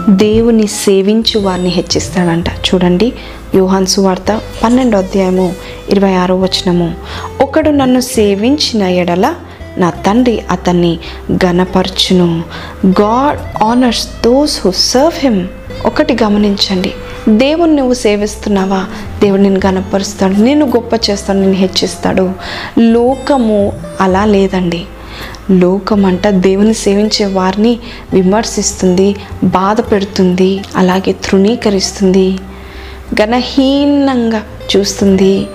దేవుని 0.09 0.67
సేవించు 0.67 1.41
వారిని 1.41 1.69
హెచ్చిస్తాడంట. 1.69 2.49
చూడండి 2.49 3.13
యోహాన్సు 3.55 4.01
వార్త 4.01 4.41
పన్నెండో 4.65 4.99
అధ్యాయము 4.99 5.55
ఇరవై 5.91 6.15
ఆరో 6.15 6.37
వచనము. 6.37 6.95
ఒకడు 7.41 7.71
నన్ను 7.71 8.01
సేవించిన 8.01 8.83
ఎడల 8.83 9.35
నా 9.79 9.91
తండ్రి 9.91 10.43
అతన్ని 10.51 10.99
గనపరచును 11.33 12.45
God 12.87 13.63
honours 13.63 14.09
those 14.25 14.61
who 14.65 14.73
serve 14.77 15.19
him. 15.19 15.49
ఒకటి 15.87 16.17
గమనించండి 16.23 16.93
దేవుని 17.29 17.77
నువ్వు 17.77 17.95
సేవిస్తున్నావా? 17.95 18.85
దేవుడు 19.21 19.41
నేను 19.41 19.61
గనపరుస్తాడు 19.67 20.33
నేను 20.33 20.67
గొప్ప 20.67 21.11
చేస్తాను 21.11 21.41
నేను 21.41 21.53
హెచ్చిస్తాడు. 21.53 22.33
లోకము 22.79 23.73
అలా 24.01 24.25
లేదండి. 24.25 24.85
లోకం 25.51 26.05
అంట 26.05 26.29
దేవుని 26.29 26.75
సేవించే 26.75 27.27
వారిని 27.27 27.79
విమర్శిస్తుంది 28.13 29.17
బాధ 29.45 29.81
పెడుతుంది 29.81 30.61
అలాగే 30.77 31.13
తృణీకరిస్తుంది 31.13 32.39
ఘనహీనంగా 33.15 34.43
చూస్తుంది 34.77 35.47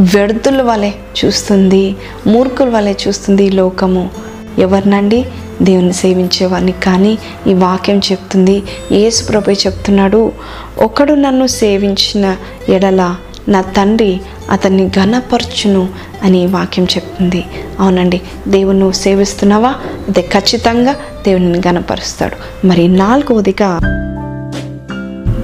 వ్యర్థుల 0.00 0.62
వలె 0.62 0.90
చూస్తుంది 1.24 1.96
మూర్ఖుల 2.26 2.68
వలె 2.68 2.94
చూస్తుంది 3.08 3.44
ఈ 3.44 3.50
లోకము. 3.50 4.10
ఎవరినండి? 4.58 5.24
దేవుని 5.62 5.92
సేవించే 5.92 6.46
వారిని. 6.46 6.72
కానీ 6.72 7.18
ఈ 7.46 7.54
వాక్యం 7.54 7.98
చెప్తుంది 7.98 8.62
యేసు 8.92 9.24
ప్రభు 9.24 9.50
చెప్తున్నాడు 9.50 10.32
ఒకడు 10.78 11.12
నన్ను 11.12 11.46
సేవించిన 11.46 12.36
ఎడల 12.68 13.16
నా 13.48 13.60
తండ్రి 13.60 14.20
అతన్ని 14.50 14.88
ఘనపరచును 14.88 15.88
అని 16.22 16.46
వాక్యం 16.46 16.84
చెప్తుంది. 16.84 17.44
అవునండి 17.80 18.20
దేవుని 18.48 18.78
నువ్వు 18.78 18.92
సేవిస్తున్నావా? 18.92 19.74
అదే 20.08 20.22
ఖచ్చితంగా 20.22 20.92
దేవుని 20.92 21.60
ఘనపరుస్తాడు. 21.60 22.66
మరి 22.66 22.88
నాలుగవదిగా 22.88 23.80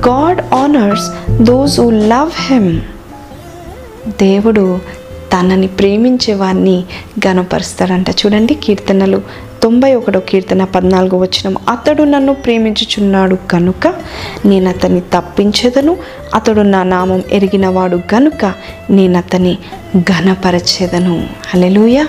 God 0.09 0.55
honours 0.55 1.09
those 1.43 1.81
who 1.81 1.91
love 1.91 2.31
him 2.35 2.81
దేవుడు 4.09 4.79
తనని 5.33 5.67
ప్రేమించే 5.67 6.35
వారిని 6.35 6.85
గనపరుస్తాడంట 7.27 8.11
చూడండి 8.11 8.55
కీర్తనలు 8.55 9.23
తొంభై 9.63 9.95
ఒకటో 9.95 10.21
కీర్తన 10.21 10.65
పద్నాలుగో 10.65 11.19
వచనం. 11.19 11.57
అతడు 11.69 12.03
నన్ను 12.03 12.35
ప్రేమించుచున్నాడు 12.35 13.39
కనుక 13.51 13.95
నేను 14.47 14.69
అతన్ని 14.69 15.03
తప్పించేదను. 15.15 15.97
అతడు 16.35 16.61
నా 16.61 16.83
నామం 16.83 17.23
ఎరిగినవాడు 17.33 17.97
గనుక 18.15 18.55
నేను 18.91 19.19
అతని 19.19 19.59
ఘనపరచేదను. 19.97 21.29
అలెలుయ 21.55 22.07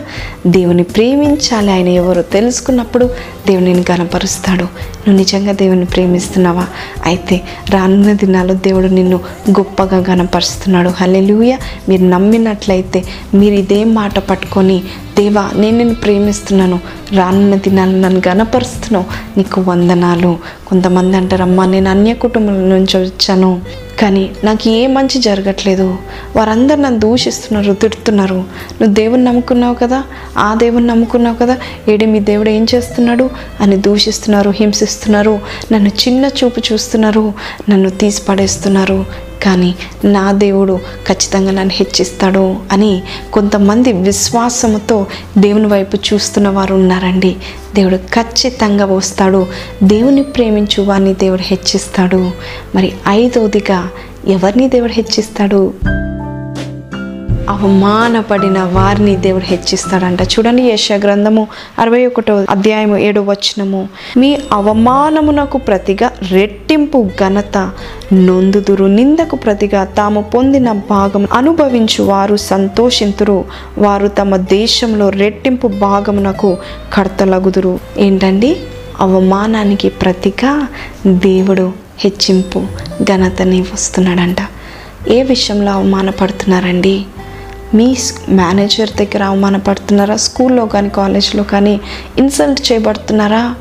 దేవుని 0.48 0.84
ప్రేమించాలి 0.84 1.72
ఆయన 1.72 1.88
ఎవరో 1.88 2.22
తెలుసుకున్నప్పుడు 2.22 3.10
దేవుడిని 3.48 3.86
గనపరుస్తాడు. 3.92 4.64
నువ్వు 4.64 5.18
నిజంగా 5.18 5.52
దేవుని 5.52 5.86
ప్రేమిస్తున్నావా? 5.86 6.68
అయితే 7.06 7.42
రానున్న 7.70 8.14
దినాల్లో 8.14 8.54
దేవుడు 8.54 8.88
నిన్ను 8.88 9.20
గొప్పగా 9.50 10.06
గనపరుస్తున్నాడు. 10.10 10.90
హలెలుయ 10.90 11.58
మీరు 11.90 12.04
నమ్మినట్లయితే 12.04 13.04
మీరు 13.34 13.54
ఇదే 13.54 13.84
మాట 13.84 14.20
పట్టుకొని 14.20 14.84
దేవా 15.18 15.52
నేను 15.56 15.78
నిన్ను 15.78 15.96
ప్రేమిస్తున్నాను. 15.96 16.80
రానున్న 17.16 17.56
దినాలు 17.56 17.98
నన్ను 17.98 18.22
గనపరుస్తున్నావు. 18.28 19.06
నీకు 19.38 19.62
వందనాలు. 19.62 20.38
కొంతమంది 20.68 21.18
అంటారమ్మా 21.18 21.66
నేను 21.66 21.90
అన్య 21.90 22.14
కుటుంబం 22.14 22.70
నుంచి 22.70 23.04
వచ్చాను. 23.04 23.83
కానీ 24.02 24.32
నాకు 24.44 24.70
ఏ 24.70 24.88
మంచి 24.88 25.22
జరగట్లేదు. 25.22 25.98
వారందరు 26.36 26.82
నన్ను 26.82 27.00
దూషిస్తున్నారు 27.00 27.74
తిడుతున్నారు. 27.74 28.36
నువ్వు 28.36 28.94
దేవుని 28.94 29.24
నమ్ముకున్నావు 29.24 29.76
కదా? 29.76 30.04
ఆ 30.38 30.54
దేవుని 30.54 30.88
నమ్ముకున్నావు 30.88 31.36
కదా? 31.36 31.58
ఏడి 31.90 32.06
మీ 32.06 32.20
దేవుడు 32.20 32.50
ఏం 32.50 32.66
చేస్తున్నాడు? 32.76 33.30
అని 33.62 33.78
దూషిస్తున్నారు 33.78 34.50
హింసిస్తున్నారు. 34.50 35.40
నన్ను 35.72 35.88
చిన్న 35.88 36.26
చూపు 36.26 36.74
చూస్తున్నారు. 36.74 37.34
నన్ను 37.70 37.90
తీసి 37.90 38.22
పడేస్తున్నారు 38.30 39.06
కానీ 39.44 39.76
నా 40.06 40.32
దేవుడు 40.32 40.80
ఖచ్చితంగా 41.08 41.52
నన్ను 41.52 41.74
హెచ్చిస్తాడు 41.74 42.56
అని 42.72 43.04
కొంతమంది 43.34 43.94
విశ్వాసముతో 43.94 45.08
దేవుని 45.38 45.68
వైపు 45.68 45.96
చూస్తున్న 45.96 46.50
వారు 46.50 46.76
ఉన్నారండి. 46.76 47.36
దేవుడు 47.76 47.96
ఖచ్చితంగా 47.96 48.86
వస్తాడు. 48.86 49.48
దేవుని 49.84 50.24
ప్రేమించు 50.24 50.84
వారిని 50.84 51.14
దేవుడు 51.14 51.42
హెచ్చిస్తాడు. 51.42 52.32
మరి 52.76 52.94
ఐదోదిగా 53.08 53.90
ఎవరిని 54.28 54.70
దేవుడు 54.70 54.92
హెచ్చిస్తాడు? 54.92 55.74
అవమానపడిన 57.64 58.60
వారిని 58.60 59.16
దేవుడు 59.16 59.44
హెచ్చిస్తాడంట. 59.44 60.22
చూడండి 60.22 60.64
యశ 60.64 60.90
గ్రంథము 60.92 61.48
అరవై 61.80 62.06
ఒకటో 62.06 62.46
అధ్యాయము 62.50 62.98
ఏడో 62.98 63.22
వచనము. 63.22 63.90
మీ 64.18 64.38
అవమానమునకు 64.52 65.58
ప్రతిగా 65.58 66.10
రెట్టింపు 66.32 67.10
ఘనత 67.20 67.72
నొందుదురు. 68.14 68.86
నిందకు 68.86 69.36
ప్రతిగా 69.36 69.84
తాము 69.84 70.22
పొందిన 70.22 70.72
భాగం 70.72 71.28
అనుభవించు 71.34 72.04
వారు 72.04 72.36
సంతోషింతురు. 72.36 73.46
వారు 73.78 74.08
తమ 74.08 74.36
దేశంలో 74.36 75.10
రెట్టింపు 75.10 75.68
భాగమునకు 75.68 76.58
కర్తలగుదురు. 76.94 77.80
ఏంటండి? 77.98 78.58
అవమానానికి 79.00 79.90
ప్రతిగా 79.90 80.68
దేవుడు 81.08 81.72
హెచ్చింపు 82.00 82.66
ఘనతని 83.04 83.62
వస్తున్నాడంట 83.62 84.38
ఏ 85.10 85.24
విషయంలో 85.24 85.72
అవమానపడుతున్నారండి? 85.72 87.06
మీ 87.74 87.98
మేనేజర్ 88.30 88.90
దగ్గర 88.90 89.24
అవమానపడుతున్నారా 89.24 90.16
స్కూల్లో 90.16 90.66
కానీ 90.66 90.90
కాలేజ్లో 90.90 91.44
కానీ 91.44 91.80
ఇన్సల్ట్ 92.18 92.72
చేయబడుతున్నారా? 92.72 93.56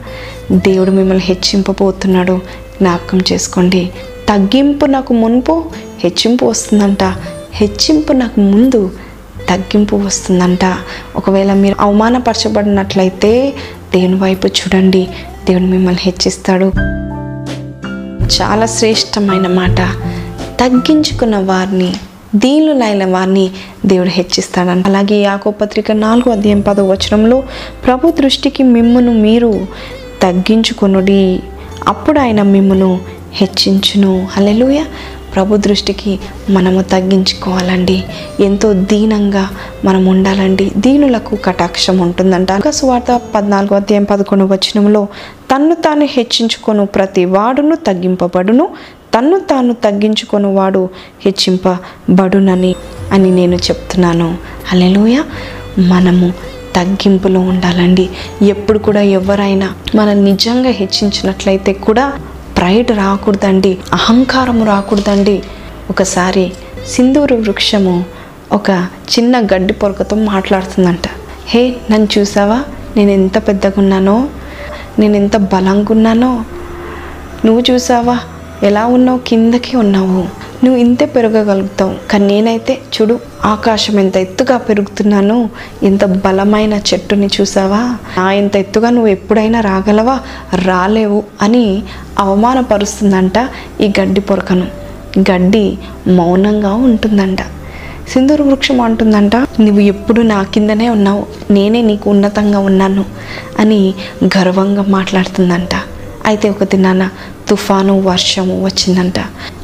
దేవుడు 0.53 0.91
మిమ్మల్ని 0.91 1.25
హెచ్చింపబోతున్నాడు. 1.25 2.41
జ్ఞాపకం 2.81 3.21
చేసుకోండి. 3.33 3.91
తగ్గింపు 4.29 4.87
నాకు 4.87 5.13
మునుపు 5.13 5.65
హెచ్చింపు 5.99 6.45
వస్తుందంట. 6.45 7.05
హెచ్చింపు 7.53 8.13
నాకు 8.13 8.41
ముందు 8.41 8.91
తగ్గింపు 9.49 9.97
వస్తుందంట. 9.97 10.61
ఒకవేళ 11.17 11.53
మీరు 11.53 11.77
అవమానపరచబడినట్లయితే 11.81 13.55
దేవుని 13.95 14.15
వైపు 14.15 14.47
చూడండి. 14.47 15.09
దేవుడు 15.47 15.65
మిమ్మల్ని 15.65 16.01
హెచ్చిస్తాడు. 16.03 16.73
చాలా 18.43 18.67
శ్రేష్టమైన 18.67 19.47
మాట. 19.47 19.79
తగ్గించుకున్న 20.61 21.37
వారిని 21.37 21.95
దీనులైన 22.37 23.05
వారిని 23.05 23.51
దేవుడు 23.87 24.09
హెచ్చిస్తాడని. 24.09 24.83
అలాగే 24.87 25.17
యాకో 25.17 25.51
పత్రిక 25.51 25.93
నాలుగు 25.93 26.33
అధ్యాయం 26.33 26.61
పదో 26.61 26.87
వచనంలో 26.87 27.43
ప్రభు 27.87 28.11
దృష్టికి 28.11 28.63
మిమ్మును 28.63 29.13
మీరు 29.13 29.67
తగ్గించుకొనుడి 30.23 31.41
అప్పుడు 31.89 32.19
ఆయన 32.19 32.43
మిమ్మును 32.43 33.01
హెచ్చించును. 33.33 34.29
అలెలుయ 34.37 34.85
ప్రభు 35.35 35.57
దృష్టికి 35.57 36.19
మనము 36.51 36.83
తగ్గించుకోవాలండి. 36.83 38.05
ఎంతో 38.41 38.73
దీనంగా 38.73 39.49
మనం 39.85 40.07
ఉండాలండి. 40.07 40.73
దీనులకు 40.77 41.37
కటాక్షం 41.37 41.99
ఉంటుందంట. 41.99 42.69
సువార్త 42.69 43.21
పద్నాలుగు 43.35 43.75
అధ్యాయం 43.75 44.05
పదకొండు 44.05 44.45
వచనంలో 44.45 45.07
తన్ను 45.55 45.75
తాను 45.75 46.05
హెచ్చించుకొను 46.05 46.87
ప్రతి 46.87 47.25
వాడును 47.25 47.77
తగ్గింపబడును 47.77 48.69
తన్ను 49.15 49.41
తాను 49.41 49.73
తగ్గించుకొని 49.73 50.47
వాడు 50.47 50.89
హెచ్చింపబడునని 51.25 52.75
అని 53.13 53.31
నేను 53.31 53.57
చెప్తున్నాను. 53.57 54.39
అలెలోయ 54.73 55.23
మనము 55.79 56.33
తగ్గింపులో 56.77 57.41
ఉండాలండి. 57.41 58.11
ఎప్పుడు 58.43 58.79
కూడా 58.79 59.03
ఎవరైనా 59.03 59.73
మనం 59.95 60.25
నిజంగా 60.25 60.71
హెచ్చించినట్లయితే 60.71 61.73
కూడా 61.73 62.13
ప్రైడ్ 62.59 62.91
రాకూడదండి. 62.91 63.79
అహంకారము 63.93 64.65
రాకూడదండి. 64.65 65.43
ఒకసారి 65.91 66.53
సింధూరు 66.89 67.35
వృక్షము 67.35 68.05
ఒక 68.53 68.71
చిన్న 69.19 69.41
గడ్డి 69.41 69.73
పొరకతో 69.73 70.17
మాట్లాడుతుందంట. 70.17 71.09
హే 71.47 71.77
నన్ను 71.91 72.09
చూసావా? 72.19 72.65
నేను 72.97 73.11
ఎంత 73.11 73.49
పెద్దగా 73.49 73.73
ఉన్నానో 73.79 74.29
నేను 74.99 75.17
ఎంత 75.17 75.37
బలంగా 75.37 75.87
ఉన్నానో 75.91 76.45
నువ్వు 77.45 77.63
చూసావా? 77.71 78.19
ఎలా 78.63 78.87
ఉన్నావు? 78.87 79.19
కిందకి 79.19 79.77
ఉన్నావు. 79.77 80.21
నువ్వు 80.65 80.77
ఇంతే 80.77 81.07
పెరగగలుగుతావు. 81.07 81.95
కానీ 82.11 82.27
నేనైతే 82.27 82.79
చూడు 82.95 83.21
ఆకాశం 83.45 83.99
ఎంత 83.99 84.17
ఎత్తుగా 84.17 84.57
పెరుగుతున్నాను 84.57 85.51
ఎంత 85.83 86.05
బలమైన 86.05 86.75
చెట్టుని 86.75 87.29
చూసావా? 87.41 87.97
నా 88.19 88.33
ఎంత 88.33 88.57
ఎత్తుగా 88.57 88.91
నువ్వు 88.91 89.09
ఎప్పుడైనా 89.09 89.61
రాగలవా? 89.61 90.21
రాలేవు 90.55 91.23
అని 91.43 91.83
అవమానపరుస్తుందంట 92.19 93.49
ఈ 93.81 93.93
గడ్డి 94.01 94.21
పొరకను. 94.21 94.67
గడ్డి 95.19 95.79
మౌనంగా 96.07 96.75
ఉంటుందంట. 96.75 97.39
సింధూరు 98.09 98.43
వృక్షం 98.45 98.81
అంటుందంట 98.81 99.37
నువ్వు 99.37 99.81
ఎప్పుడు 99.81 100.21
నా 100.21 100.43
కిందనే 100.43 100.89
ఉన్నావు. 100.89 101.27
నేనే 101.51 101.83
నీకు 101.83 102.11
ఉన్నతంగా 102.11 102.59
ఉన్నాను 102.59 103.05
అని 103.59 103.95
గర్వంగా 104.25 104.85
మాట్లాడుతుందంట. 104.89 105.69
అయితే 106.27 106.51
ఒక 106.51 106.65
దినాన 106.65 107.11
తుఫాను 107.49 108.01
వర్షము 108.01 108.65
వచ్చిందంట. 108.65 109.15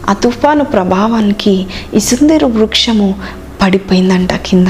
ఆ 0.09 0.13
తుఫాను 0.13 0.65
ప్రభావానికి 0.65 1.67
ఈ 1.95 1.99
సింధూరు 1.99 2.47
వృక్షము 2.47 3.15
పడిపోయిందంట 3.61 4.35
కింద. 4.35 4.67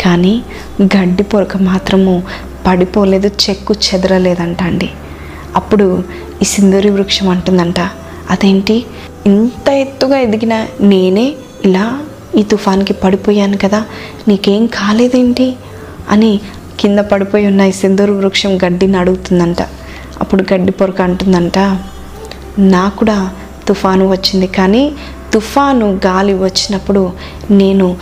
కానీ 0.00 0.42
గడ్డి 0.82 1.22
పొరక 1.22 1.56
మాత్రము 1.56 2.22
పడిపోలేదు 2.66 3.28
చెక్కు 3.28 3.74
చెదరలేదంట 3.74 4.62
అండి. 4.62 4.90
అప్పుడు 5.56 6.02
ఈ 6.42 6.44
సింధూరి 6.44 6.90
వృక్షం 6.90 7.28
అంటుందంట 7.28 7.80
అదేంటి? 8.30 8.84
ఇంత 9.26 9.68
ఎత్తుగా 9.68 10.18
ఎదిగిన 10.18 10.66
నేనే 10.80 11.34
ఇలా 11.64 12.00
ఈ 12.38 12.42
తుఫాన్కి 12.42 12.92
పడిపోయాను 12.92 13.56
కదా 13.56 13.84
నీకేం 14.28 14.66
కాలేదేంటి? 14.66 15.56
అని 16.10 16.40
కింద 16.80 16.98
పడిపోయి 16.98 17.46
ఉన్న 17.46 17.60
ఈ 17.60 17.72
సింధూరు 17.72 18.12
వృక్షం 18.12 18.56
గడ్డిని 18.56 18.96
అడుగుతుందంట. 18.96 19.56
అప్పుడు 20.20 20.42
గడ్డి 20.54 20.72
పొరక 20.72 21.02
అంటుందంట 21.02 21.58
నాకు 22.58 22.96
కూడా 22.96 23.30
తుఫాను 23.68 24.08
వచ్చింది 24.08 24.46
కానీ 24.46 24.92
తుఫాను 25.32 26.00
గాలి 26.06 26.34
వచ్చినప్పుడు 26.34 27.12
నేను 27.50 27.96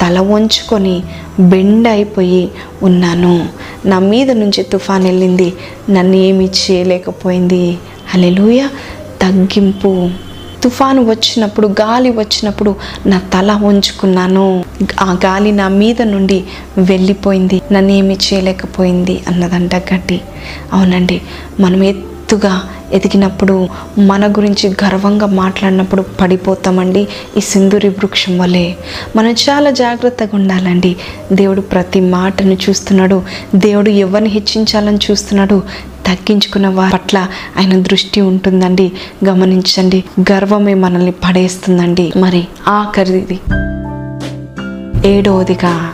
తల 0.00 0.20
వంచుకొని 0.20 1.02
బెండ్ 1.40 1.88
అయిపోయి 1.88 2.50
ఉన్నాను. 2.82 3.48
నా 3.86 3.98
మీద 3.98 4.30
నుంచి 4.30 4.62
తుఫాన్ 4.62 5.04
వెళ్ళింది 5.04 5.52
నన్ను 5.90 6.16
ఏమి 6.16 6.50
చేయలేకపోయింది. 6.60 7.78
అలెలుయ 8.14 8.68
తగ్గింపు. 9.22 9.92
తుఫాను 10.64 11.02
వచ్చినప్పుడు 11.04 11.68
గాలి 11.80 12.10
వచ్చినప్పుడు 12.10 12.70
నా 13.06 13.18
తల 13.34 13.52
ఉంచుకున్నాను 13.62 14.46
ఆ 15.00 15.10
గాలి 15.24 15.52
నా 15.52 15.68
మీద 15.68 16.02
నుండి 16.02 16.38
వెళ్ళిపోయింది. 16.78 17.58
నన్ను 17.72 17.92
ఏమి 17.92 18.16
చేయలేకపోయింది 18.26 19.16
అన్నదంట 19.28 19.74
గడ్డి. 19.90 20.18
అవునండి 20.72 21.18
మనం 21.60 21.82
ఎత్తుగా 22.34 22.62
ఎదిగినప్పుడు 22.92 23.68
మన 23.98 24.32
గురించి 24.32 24.70
గర్వంగా 24.84 25.26
మాట్లాడినప్పుడు 25.26 26.02
పడిపోతామండి 26.20 27.08
ఈ 27.36 27.40
సింధూరి 27.40 27.88
వృక్షం 27.88 28.38
వలె. 28.38 28.72
మనం 29.16 29.30
చాలా 29.30 29.70
జాగ్రత్తగా 29.70 30.28
ఉండాలండి. 30.34 30.96
దేవుడు 31.32 31.60
ప్రతి 31.60 32.00
మాటను 32.00 32.52
చూస్తున్నాడు. 32.52 33.22
దేవుడు 33.54 33.90
ఎవరిని 33.90 34.30
హెచ్చించాలని 34.30 34.98
చూస్తున్నాడు? 35.10 35.62
తగ్గించుకున్న 36.06 36.68
వారి 36.68 36.92
పట్ల 36.92 37.26
ఆయన 37.58 37.82
దృష్టి 37.82 38.20
ఉంటుందండి. 38.20 38.92
గమనించండి. 39.24 40.04
గర్వమే 40.32 40.74
మనల్ని 40.74 41.12
పడేస్తుందండి. 41.24 42.12
మరి 42.16 42.46
ఆఖరిది. 42.68 43.40
ఏడవదిగా 45.08 45.92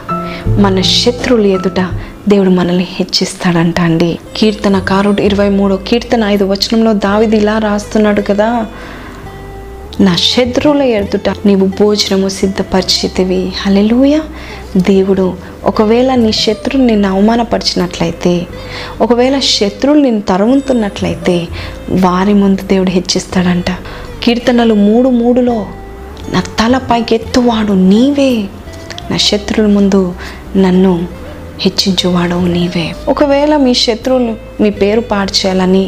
మన 0.60 0.80
శత్రువులు 0.80 1.46
ఎదుట 1.46 1.88
దేవుడు 2.28 2.50
మనల్ని 2.50 2.86
హెచ్చిస్తాడంట 2.90 3.80
అండి. 3.80 4.18
కీర్తనకారుడు 4.36 5.20
ఇరవై 5.20 5.48
మూడో 5.48 5.76
కీర్తన 5.76 6.24
ఐదు 6.24 6.44
వచనంలో 6.44 6.92
దావిది 6.92 7.36
ఇలా 7.36 7.58
రాస్తున్నాడు 7.58 8.20
కదా 8.20 8.66
నా 10.00 10.16
శత్రువుల 10.16 10.82
ఎదుట 10.82 11.34
నీవు 11.46 11.66
భోజనము 11.66 12.28
సిద్ధపరిచితివి. 12.28 13.52
హలెలూయ 13.62 14.18
దేవుడు 14.76 15.34
ఒకవేళ 15.64 16.14
నీ 16.14 16.32
శత్రువులు 16.32 16.86
నిన్ను 16.86 17.08
అవమానపరిచినట్లయితే 17.08 18.46
ఒకవేళ 19.00 19.38
శత్రువులు 19.38 20.00
నిన్ను 20.00 20.20
తరుముతున్నట్లయితే 20.20 21.48
వారి 21.90 22.34
ముందు 22.34 22.62
దేవుడు 22.62 22.90
హెచ్చిస్తాడంట. 22.90 23.70
కీర్తనలు 24.22 24.74
మూడు 24.74 25.08
మూడులో 25.08 25.66
నా 26.32 26.40
తలపైకి 26.40 27.14
ఎత్తువాడు 27.14 27.72
నీవే. 27.72 28.44
నా 29.10 29.16
శత్రువుల 29.16 29.72
ముందు 29.72 30.14
నన్ను 30.56 31.19
హెచ్చించువాడవు 31.60 32.46
నీవే. 32.46 32.86
ఒకవేళ 33.08 33.56
మీ 33.56 33.74
శత్రువులు 33.74 34.34
మీ 34.60 34.70
పేరు 34.70 35.00
పాడ్చేయాలని 35.00 35.84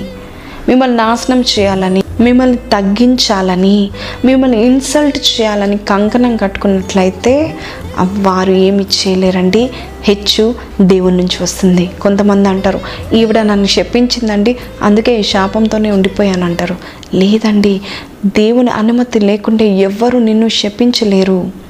మిమ్మల్ని 0.69 0.97
నాశనం 0.97 1.41
చేయాలని 1.53 2.03
మిమ్మల్ని 2.21 2.59
తగ్గించాలని 2.73 3.91
మిమ్మల్ని 4.25 4.59
ఇన్సల్ట్ 4.67 5.19
చేయాలని 5.19 5.77
కంకణం 5.77 6.37
కట్టుకున్నట్లయితే 6.37 7.55
వారు 7.99 8.53
ఏమి 8.67 8.85
చేయలేరండి. 8.99 9.71
హెచ్చు 10.05 10.45
దేవుని 10.81 11.17
నుంచి 11.17 11.39
వస్తుంది. 11.43 11.91
కొంతమంది 12.01 12.49
అంటారు 12.49 12.81
ఈవిడ 13.15 13.39
నన్ను 13.39 13.67
శపించిందండి 13.67 14.57
అందుకే 14.83 15.13
ఈ 15.21 15.23
శాపంతోనే 15.23 15.91
ఉండిపోయాను 15.91 16.45
అంటారు 16.45 16.77
లేదండి 17.15 17.81
దేవుని 18.27 18.71
అనుమతి 18.71 19.21
లేకుంటే 19.21 19.67
ఎవ్వరు 19.89 20.19
నిన్ను 20.19 20.49
శపించలేరు. 20.49 21.62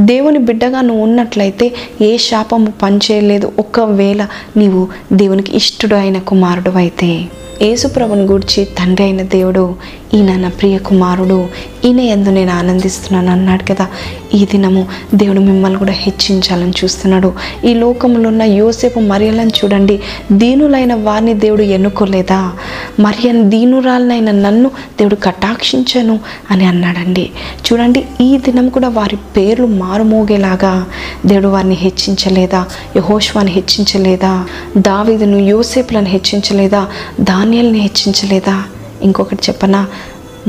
దేవుని 0.00 0.38
బిడ్డగా 0.38 0.80
నువ్వు 0.80 1.02
ఉన్నట్లయితే 1.02 1.74
ఏ 2.00 2.16
శాపము 2.16 2.72
పనిచేయలేదు. 2.82 3.52
ఒకవేళ 3.58 4.26
నీవు 4.56 4.88
దేవునికి 5.12 5.56
ఇష్టడు 5.56 5.94
అయిన 5.94 6.18
కుమారుడు 6.18 6.70
అయితే. 6.70 7.24
యేసుప్రభుని 7.62 8.22
గూర్చి 8.22 8.64
తండ్రి 8.64 9.04
అయిన 9.04 9.22
దేవుడు 9.22 9.76
ఈయన 10.14 10.36
నా 10.36 10.48
ప్రియ 10.48 10.78
కుమారుడు 10.78 11.48
ఈయన 11.84 12.00
ఎందు 12.00 12.30
నేను 12.30 12.52
ఆనందిస్తున్నాను 12.52 13.32
అన్నాడు 13.32 13.74
కదా. 13.74 13.86
ఈ 14.34 14.44
దినము 14.44 14.86
దేవుడు 15.14 15.40
మిమ్మల్ని 15.40 15.78
కూడా 15.78 15.92
హెచ్చించాలని 15.92 16.72
చూస్తున్నాడు. 16.84 17.32
ఈ 17.64 17.74
లోకంలో 17.74 18.28
ఉన్న 18.28 18.42
యోసేపు 18.42 19.00
మరియలను 19.00 19.48
చూడండి. 19.48 20.00
దీనులైన 20.32 20.94
వారిని 20.94 21.34
దేవుడు 21.34 21.62
ఎన్నుకోలేదా? 21.62 22.52
మరియన్ 23.00 23.50
దీనురాలనైన 23.50 24.30
నన్ను 24.30 24.68
దేవుడు 24.68 25.14
కటాక్షించను 25.14 26.20
అని 26.50 26.64
అన్నాడండి. 26.64 27.30
చూడండి 27.72 28.04
ఈ 28.20 28.38
దినం 28.38 28.68
కూడా 28.68 28.88
వారి 28.88 29.16
పేర్లు 29.16 29.66
మారుమోగేలాగా 29.66 30.86
దేవుడు 31.26 31.48
వారిని 31.48 31.74
హెచ్చించలేదా? 31.74 32.66
యహోష్వాని 32.96 33.50
హెచ్చించలేదా? 33.50 34.44
దావిదును 34.78 35.36
యోసేపులను 35.36 36.06
హెచ్చించలేదా? 36.06 36.86
ధాన్యాలని 37.20 37.78
హెచ్చించలేదా? 37.78 38.62
ఇంకొకటి 39.02 39.42
చెప్పనా? 39.48 39.80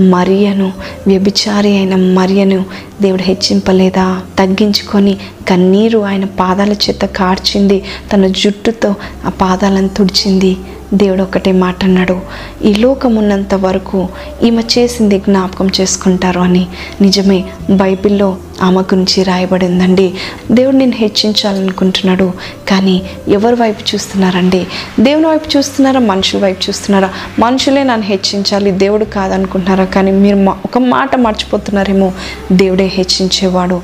మరియను 0.10 0.68
వ్యభిచారి 1.08 1.78
అయిన 1.78 1.96
మరియను 1.96 2.66
దేవుడు 3.02 3.22
హెచ్చింపలేదా? 3.22 4.22
తగ్గించుకొని 4.40 5.18
కన్నీరు 5.50 6.00
ఆయన 6.00 6.26
పాదాల 6.26 6.72
చేత 6.72 7.02
కార్చింది. 7.02 7.84
తన 8.14 8.28
జుట్టుతో 8.28 8.96
ఆ 9.26 9.30
పాదాలను 9.30 9.88
తుడిచింది. 9.88 10.58
దేవుడు 10.94 11.24
ఒకటే 11.24 11.52
మాట 11.52 11.84
అన్నాడు 11.84 12.20
ఈ 12.66 12.74
లోకమున్నంత 12.74 13.56
వరకు 13.56 14.08
ఈమె 14.44 14.64
చేసింది 14.78 15.20
జ్ఞాపకం 15.20 15.70
చేసుకుంటారు 15.82 16.40
అని. 16.40 16.68
నిజమే 17.02 17.46
బైబిల్లో 17.70 18.38
ఆమె 18.62 18.78
గురించి 18.78 19.24
రాయబడిందండి. 19.24 20.14
దేవుడు 20.52 20.76
నేను 20.76 20.92
హెచ్చించాలనుకుంటున్నాడు 20.92 22.34
కానీ 22.68 23.02
ఎవరి 23.28 23.56
వైపు 23.56 23.96
చూస్తున్నారండి? 23.96 24.68
దేవుని 25.00 25.28
వైపు 25.28 25.58
చూస్తున్నారా? 25.58 26.00
మనుషుల 26.00 26.40
వైపు 26.40 26.64
చూస్తున్నారా? 26.64 27.10
మనుషులే 27.40 27.84
నన్ను 27.84 28.08
హెచ్చించాలి 28.08 28.72
దేవుడు 28.72 29.06
కాదనుకుంటున్నారా? 29.06 29.86
కానీ 29.86 30.12
మీరు 30.12 30.36
మా- 30.36 30.56
ఒక 30.66 30.78
మాట 30.78 31.16
మర్చిపోతున్నారేమో. 31.16 32.12
దేవుడే 32.52 32.89
హెచ్చించేవాడు. 32.90 33.82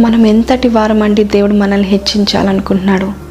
మనం 0.00 0.26
ఎంతటి 0.26 0.68
వారమండి 0.68 1.24
దేవుడు 1.24 1.54
మనల్ని 1.54 1.88
హెచ్చించాలనుకుంటున్నాడు. 1.88 3.26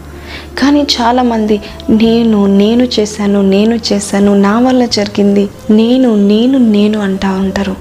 కానీ 0.60 0.82
చాలామంది 0.82 1.62
నేను 1.90 2.46
నేను 2.46 2.88
చేశాను 3.00 3.42
నేను 3.42 3.80
చేశాను 3.94 4.36
నా 4.36 4.60
వల్ల 4.60 4.86
జరిగింది 4.86 5.50
నేను 5.70 6.16
నేను 6.16 6.58
నేను 6.58 7.00
అంటా 7.00 7.32
ఉంటారు. 7.32 7.76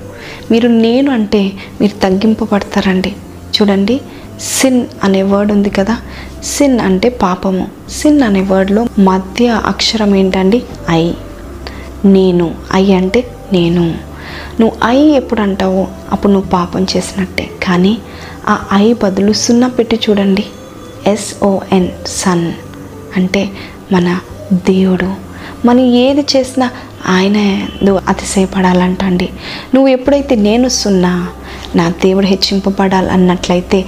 మీరు 0.50 0.68
నేను 0.68 1.12
అంటే 1.12 1.52
మీరు 1.80 2.00
తగ్గింపబడతారండి 2.00 3.12
చూడండి 3.56 4.00
సిన్ 4.40 4.86
అనే 5.04 5.22
వర్డ్ 5.22 5.52
ఉంది 5.52 5.70
కదా. 5.70 5.96
సిన్ 6.44 6.80
అంటే 6.80 7.08
పాపము. 7.08 7.66
సిన్ 7.90 8.22
అనే 8.22 8.40
వర్డ్లో 8.40 8.86
మధ్య 8.98 9.60
అక్షరం 9.66 10.16
ఏంటండి? 10.16 10.62
ఐ 10.90 11.12
నేను. 12.04 12.54
ఐ 12.74 12.92
అంటే 12.92 13.24
నేను. 13.52 13.94
నువ్వు 14.60 14.88
ఐ 14.88 14.96
ఎప్పుడు 14.96 15.40
అంటావో 15.40 15.88
అప్పుడు 16.12 16.32
నువ్వు 16.32 16.50
పాపం 16.50 16.86
చేసినట్టే. 16.96 17.50
కానీ 17.62 17.98
ఆ 18.48 18.64
ఐ 18.72 18.92
బదులు 18.92 19.32
సున్నా 19.32 19.68
పెట్టి 19.68 20.00
చూడండి. 20.10 20.44
ఎస్ఓఎన్ 21.06 21.88
సన్ 22.06 22.52
అంటే 23.16 23.50
మన 23.92 24.20
దేవుడు. 24.52 25.14
మనం 25.66 25.80
ఏది 25.80 26.26
చేసినా 26.36 26.70
ఆయన 27.08 27.36
అతిశయపడాలంటండి. 28.08 29.28
నువ్వు 29.74 29.88
ఎప్పుడైతే 29.88 30.34
నేను 30.34 30.68
సున్నా 30.68 31.28
నా 31.76 31.88
దేవుడు 31.88 32.26
హెచ్చింపబడాలి 32.26 33.10
అన్నట్లయితే 33.10 33.84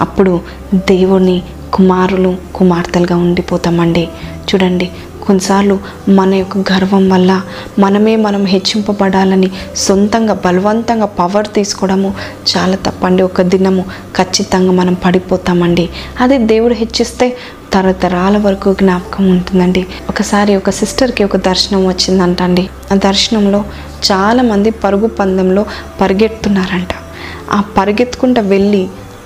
అప్పుడు 0.00 0.40
దేవుని 0.74 1.42
కుమారులు 1.72 2.36
కుమార్తెలుగా 2.54 3.16
ఉండిపోతామండి. 3.16 4.08
చూడండి 4.48 4.90
కొన్నిసార్లు 5.26 5.78
మన 6.08 6.34
యొక్క 6.34 6.58
గర్వం 6.72 7.08
వల్ల 7.08 7.42
మనమే 7.78 8.16
మనం 8.16 8.44
హెచ్చింపబడాలని 8.46 9.50
సొంతంగా 9.76 10.34
బలవంతంగా 10.46 11.06
పవర్ 11.06 11.48
తీసుకోవడము 11.54 12.14
చాలా 12.52 12.76
తప్పండి. 12.86 13.22
ఒక 13.22 13.42
దినము 13.42 13.84
ఖచ్చితంగా 14.16 14.72
మనం 14.72 14.94
పడిపోతామండి. 15.04 15.88
అదే 16.20 16.38
దేవుడు 16.38 16.74
హెచ్చిస్తే 16.74 17.36
తరతరాల 17.72 18.36
వరకు 18.38 18.72
జ్ఞాపకం 18.74 19.24
ఉంటుందండి. 19.28 19.86
ఒకసారి 20.08 20.56
ఒక 20.56 20.70
సిస్టర్కి 20.70 21.24
ఒక 21.24 21.36
దర్శనం 21.36 21.86
వచ్చిందంటండి. 21.86 22.64
ఆ 22.92 22.96
దర్శనంలో 22.96 23.64
చాలామంది 24.10 24.70
పరుగు 24.70 25.06
పందెంలో 25.06 25.64
పరిగెడుతున్నారంట 26.00 26.92
ఆ 27.52 27.60
పరిగెత్తుకుంటూ 27.78 28.40
వెళ్ళి 28.42 28.82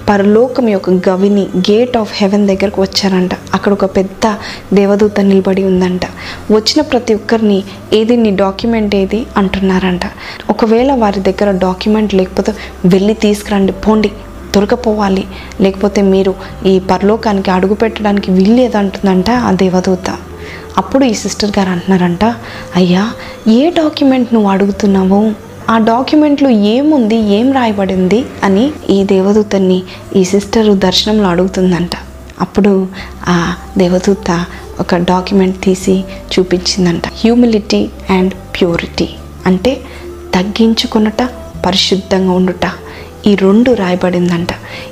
పరలోకం 0.09 0.69
యొక్క 0.69 0.91
గవిని 1.09 1.43
గేట్ 1.59 1.97
ఆఫ్ 1.97 2.13
హెవెన్ 2.17 2.47
దగ్గరకు 2.49 2.83
వచ్చారంట. 2.83 3.31
అక్కడ 3.55 3.73
ఒక 3.73 3.85
పెద్ద 3.97 4.37
దేవదూత 4.75 5.21
నిలబడి 5.21 5.65
ఉందంట. 5.65 6.01
వచ్చిన 6.51 6.81
ప్రతి 6.83 7.15
ఒక్కరిని 7.15 7.63
ఏది 7.93 8.17
నీ 8.17 8.31
డాక్యుమెంట్ 8.37 8.95
ఏది 8.95 9.27
అంటున్నారంట. 9.37 10.01
ఒకవేళ 10.51 10.93
వారి 10.93 11.21
దగ్గర 11.21 11.51
డాక్యుమెంట్ 11.51 12.15
లేకపోతే 12.15 12.55
వెళ్ళి 12.85 13.15
తీసుకురండి 13.15 13.73
పోండి 13.73 14.13
దొరకపోవాలి. 14.55 15.25
లేకపోతే 15.61 16.03
మీరు 16.03 16.35
ఈ 16.67 16.79
పరలోకానికి 16.79 17.51
అడుగు 17.51 17.75
పెట్టడానికి 17.75 18.31
వీల్లేదంటుందంట 18.31 19.31
ఆ 19.31 19.53
దేవదూత. 19.53 20.19
అప్పుడు 20.79 21.05
ఈ 21.05 21.15
సిస్టర్ 21.15 21.53
గారు 21.59 21.71
అంటున్నారంట 21.71 22.25
అయ్యా 22.77 23.11
ఏ 23.49 23.71
డాక్యుమెంట్ 23.71 24.35
నువ్వు 24.35 24.51
అడుగుతున్నావు? 24.51 25.48
ఆ 25.69 25.79
డాక్యుమెంట్లో 25.79 26.51
ఏముంది 26.51 27.17
ఏం 27.17 27.53
రాయబడింది 27.53 28.25
అని 28.45 28.71
ఈ 28.91 29.05
దేవదూతని 29.05 29.83
ఈ 30.17 30.25
సిస్టరు 30.25 30.73
దర్శనంలో 30.73 31.29
అడుగుతుందంట. 31.29 31.91
అప్పుడు 32.41 32.89
ఆ 33.29 33.55
దేవదూత 33.79 34.45
ఒక 34.81 34.97
డాక్యుమెంట్ 34.97 35.61
తీసి 35.63 36.05
చూపించిందంట. 36.33 37.07
హ్యూమిలిటీ 37.07 37.91
అండ్ 38.11 38.35
ప్యూరిటీ 38.35 39.09
అంటే 39.47 39.81
తగ్గించుకున్నట 40.35 41.23
పరిశుద్ధంగా 41.67 42.33
ఉండుట. 42.33 42.67
ఈ 43.27 43.35
రెండు 43.35 43.71
రాయబడిందంట. 43.71 44.49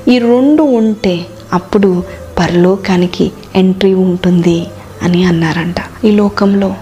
ఈ 0.07 0.19
రెండు 0.19 0.63
ఉంటే 0.63 1.25
అప్పుడు 1.53 2.03
పరలోకానికి 2.39 3.31
ఎంట్రీ 3.55 3.93
ఉంటుంది 3.93 4.67
అని 5.03 5.23
అన్నారంట. 5.23 6.05
ఈ 6.05 6.11
లోకంలో 6.11 6.75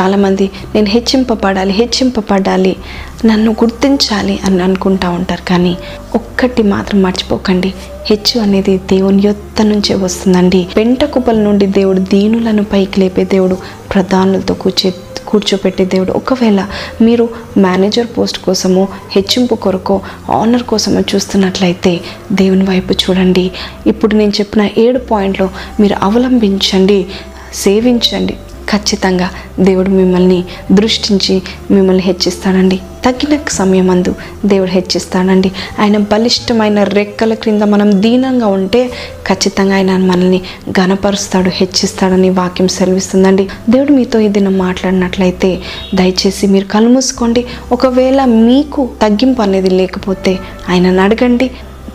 చాలామంది 0.00 0.50
నేను 0.74 0.86
హెచ్చింపబడాలి 0.86 1.72
హెచ్చింపబడాలి 1.72 2.76
నన్ను 3.24 3.52
గుర్తించాలి 3.52 4.38
అని 4.44 4.62
అనుకుంటా 4.62 5.10
ఉంటారు. 5.10 5.48
కానీ 5.48 5.76
ఒక్కటి 6.14 6.62
మాత్రం 6.62 7.02
మర్చిపోకండి 7.02 7.74
హెచ్చు 8.06 8.40
అనేది 8.40 8.78
దేవుని 8.78 9.22
యొత్త 9.26 9.62
నుంచే 9.62 9.94
వస్తుందండి. 9.94 10.68
పెంట 10.76 11.04
కుప్పల 11.04 11.36
నుండి 11.36 11.66
దేవుడు 11.66 12.00
దీనులను 12.00 12.64
పైకి 12.64 13.00
లేపే 13.00 13.24
దేవుడు 13.24 13.56
ప్రధానులతో 13.94 14.54
కూర్చే 14.54 14.94
కూర్చోపెట్టే 15.26 15.84
దేవుడు. 15.84 16.12
ఒకవేళ 16.12 16.66
మీరు 17.02 17.28
మేనేజర్ 17.56 18.06
పోస్ట్ 18.18 18.38
కోసమో 18.38 18.88
హెచ్చింపు 19.12 19.54
కొరకో 19.54 20.00
ఆనర్ 20.30 20.62
కోసమో 20.62 21.00
చూస్తున్నట్లయితే 21.00 22.00
దేవుని 22.32 22.64
వైపు 22.64 22.92
చూడండి. 22.92 23.50
ఇప్పుడు 23.86 24.14
నేను 24.14 24.30
చెప్పిన 24.30 24.68
ఏడు 24.78 24.98
పాయింట్లు 24.98 25.48
మీరు 25.80 25.96
అవలంబించండి 26.02 27.06
సేవించండి. 27.54 28.36
ఖచ్చితంగా 28.68 29.30
దేవుడు 29.60 29.90
మిమ్మల్ని 29.90 30.44
దృష్టించి 30.72 31.42
మిమ్మల్ని 31.70 32.02
హెచ్చిస్తాడండి. 32.02 32.80
తగిన 33.04 33.38
సమయమందు 33.48 34.14
దేవుడు 34.46 34.70
హెచ్చిస్తాడండి. 34.70 35.52
ఆయన 35.80 35.96
బలిష్టమైన 35.96 36.82
రెక్కల 36.82 37.34
క్రింద 37.34 37.62
మనం 37.62 38.02
దీనంగా 38.02 38.46
ఉంటే 38.46 38.90
ఖచ్చితంగా 39.26 39.74
ఆయన 39.74 39.96
మనల్ని 39.96 40.42
గనపరుస్తాడు 40.80 41.48
హెచ్చిస్తాడని 41.48 42.30
వాక్యం 42.30 42.68
సెలవిస్తుందండి. 42.68 43.48
దేవుడు 43.70 43.92
మీతో 43.92 44.20
ఈ 44.20 44.28
దినం 44.28 44.58
మాట్లాడినట్లయితే 44.58 45.58
దయచేసి 45.94 46.46
మీరు 46.46 46.64
కలుమూసుకోండి 46.64 47.44
ఒకవేళ 47.72 48.24
మీకు 48.24 48.90
తగ్గింపు 49.02 49.42
అనేది 49.42 49.70
లేకపోతే 49.70 50.38
ఆయనను 50.68 51.02
అడగండి 51.02 51.50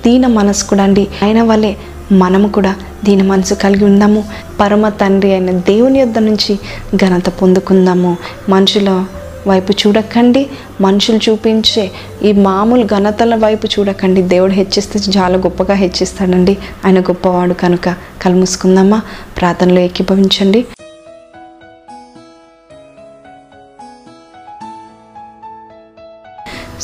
దీన 0.06 0.28
మనస్కుడండి 0.28 1.08
ఆయన 1.24 1.42
వల్లే 1.42 1.78
మనము 2.12 2.48
కూడా 2.48 2.76
దీని 3.06 3.24
మనసు 3.24 3.54
కలిగి 3.54 3.86
ఉందాము. 3.86 4.24
పరమ 4.60 4.90
తండ్రి 4.90 5.32
అయిన 5.32 5.52
దేవుని 5.52 6.00
యొద్ద 6.00 6.18
నుంచి 6.18 6.60
ఘనత 6.96 7.30
పొందుకుందాము. 7.30 8.18
మనుషుల 8.50 9.06
వైపు 9.48 9.72
చూడకండి 9.72 10.50
మనుషులు 10.82 11.20
చూపించే 11.30 11.92
ఈ 12.24 12.32
మామూలు 12.32 12.84
ఘనతల 12.84 13.36
వైపు 13.36 13.68
చూడకండి. 13.68 14.22
దేవుడు 14.22 14.52
హెచ్చిస్తే 14.52 15.00
చాలా 15.18 15.38
గొప్పగా 15.38 15.74
హెచ్చిస్తాడండి. 15.74 16.58
ఆయన 16.86 17.00
గొప్పవాడు 17.00 17.54
కనుక. 17.54 17.90
కలుముసుకుందామా 18.22 19.02
ప్రార్థనలో 19.38 19.80
ఏకీభవించండి. 19.80 20.66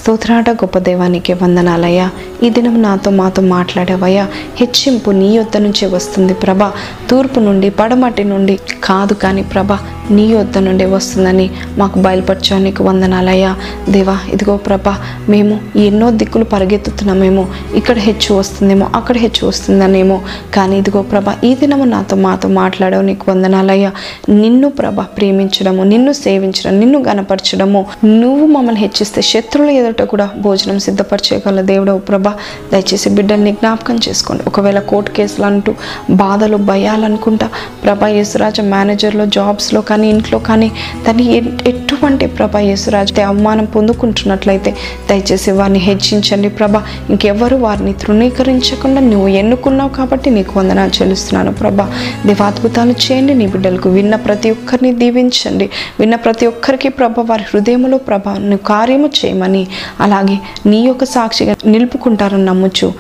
స్తోత్రాట 0.10 0.50
గొప్ప 0.50 0.78
దేవానికి 0.80 1.34
వందనాలయ్యా. 1.34 2.10
ఈ 2.43 2.50
దినం 2.50 2.82
నాతో 2.82 3.12
మాతో 3.12 3.41
మాట్లాడేవయ్యా. 3.41 4.28
హెచ్చింపు 4.58 5.12
నీ 5.12 5.36
యొద్ద 5.36 5.58
నుంచే 5.58 5.88
వస్తుంది 5.88 6.34
ప్రభ. 6.34 6.63
తూర్పు 7.10 7.39
నుండి 7.39 7.69
పడమటి 7.69 8.24
నుండి 8.24 8.60
కాదు 8.84 9.13
కానీ 9.13 9.43
ప్రభ 9.43 9.74
నీ 10.12 10.26
యొద్ద 10.26 10.58
నుండి 10.58 10.86
వస్తుందని 10.86 11.50
మాకు 11.78 12.00
బయలుపరచా 12.00 12.58
నీకు 12.58 12.84
వందనాలయ్యా. 12.84 13.56
దేవా 13.89 14.17
ఇదిగో 14.34 14.58
ప్రభ 14.58 14.84
మేము 15.30 15.60
ఎన్నో 15.80 16.12
దిక్కులు 16.12 16.43
పరిగెత్తుతున్నామేమో. 16.43 17.48
ఇక్కడ 17.76 17.98
హెచ్చు 17.98 18.36
వస్తుందేమో 18.36 18.88
అక్కడ 18.95 19.17
హెచ్చు 19.17 19.48
వస్తుందనేమో. 19.48 20.22
కానీ 20.54 20.78
ఇదిగో 20.78 21.02
ప్రభ 21.02 21.24
ఈ 21.43 21.56
దినము 21.56 21.84
నాతో 21.84 22.17
మాతో 22.17 22.50
మాట్లాడవు 22.50 23.02
నీకు 23.02 23.32
వందనాలయ్యా. 23.32 23.91
నిన్ను 24.30 24.69
ప్రభ 24.69 25.02
ప్రేమించడము 25.02 25.84
నిన్ను 25.84 26.13
సేవించడం 26.13 26.80
నిన్ను 26.80 27.04
గనపరచడము 27.04 27.86
నువ్వు 28.06 28.45
మమ్మల్ని 28.45 28.82
హెచ్చిస్తే 28.82 29.22
శత్రువుల 29.22 29.69
ఎదుట 29.69 30.02
కూడా 30.02 30.30
భోజనం 30.38 30.80
సిద్ధపరచేయగల 30.80 31.62
దేవుడవు 31.62 32.00
ప్రభ. 32.00 32.28
దయచేసి 32.74 33.10
బిడ్డల్ని 33.10 33.52
జ్ఞాపకం 33.52 34.00
చేసుకోండి. 34.10 34.43
ఒకవేళ 34.48 34.80
కోర్టు 34.80 35.12
కేసులు 35.12 35.45
అంటూ 35.45 35.74
బాధలు 36.10 36.58
భయాలనుకుంటా 36.58 37.50
ప్రభ 37.84 37.98
ప్రభా 38.00 38.08
యేసురాజ 38.08 38.62
మేనేజర్లో 38.62 39.26
జాబ్స్లో 39.26 39.82
కానీ 39.82 39.99
ఇంట్లో 40.08 40.40
కానీ 40.40 40.72
దాన్ని 41.08 41.38
ఎటువంటి 41.68 42.26
ప్రభా 42.26 42.60
యేసురాజు 42.60 43.22
అవమానం 43.22 43.66
పొందుకుంటున్నట్లయితే 43.66 44.76
దయచేసి 45.10 45.52
వారిని 45.52 45.80
హెచ్చించండి 45.80 46.50
ప్రభా. 46.50 46.84
ఇంకెవ్వరు 47.10 47.56
వారిని 47.56 47.94
తృణీకరించకుండా 47.94 49.02
నువ్వు 49.02 49.28
ఎన్నుకున్నావు 49.28 49.90
కాబట్టి 49.90 50.30
నీకు 50.30 50.60
వందనాలు 50.60 50.92
చెల్లిస్తున్నాను 51.02 51.54
ప్రభా. 51.54 51.92
దివాద్భుతాలు 52.26 52.92
చేయండి 52.92 53.34
నీ 53.34 53.48
బిడ్డలకు 53.48 53.90
విన్న 53.90 54.16
ప్రతి 54.16 54.52
ఒక్కరిని 54.52 54.94
దీవించండి. 54.94 55.70
విన్న 56.00 56.16
ప్రతి 56.16 56.46
ఒక్కరికి 56.46 56.90
ప్రభ 56.90 57.14
వారి 57.20 57.44
హృదయంలో 57.44 57.98
ప్రభ 57.98 58.30
నువ్వు 58.30 58.58
కార్యము 58.58 59.08
చేయమని 59.08 59.68
అలాగే 60.00 60.40
నీ 60.66 60.86
యొక్క 60.86 61.04
సాక్షిగా 61.04 61.56
నిలుపుకుంటారని 61.66 62.46
నమ్ముచు 62.46 62.94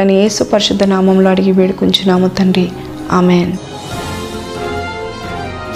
అని 0.00 0.14
యేసు 0.14 0.44
పరిశుద్ధ 0.44 0.84
నామంలో 0.84 1.30
అడిగి 1.30 1.52
వేడుకుంటున్నాము 1.52 2.28
తండ్రి. 2.28 2.68
ఆమెన్. 3.12 3.52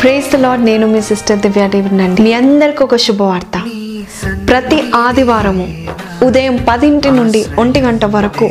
ప్రేస్ 0.01 0.33
ద 0.33 0.37
లాడ్ 0.37 0.65
నేను 0.65 0.87
మీ 0.87 1.01
సిస్టర్ 1.01 1.39
దివ్య 1.39 1.69
దేవుడినండి 1.69 2.23
మీ 2.23 2.33
అందరికి 2.33 2.83
ఒక 2.83 2.97
శుభవార్త. 2.97 3.55
ప్రతి 4.49 4.79
ఆదివారము 4.95 5.87
ఉదయం 6.25 6.67
పదింటి 6.69 7.11
నుండి 7.11 7.47
ఒంటి 7.59 7.81
గంట 7.81 8.05
వరకు 8.05 8.45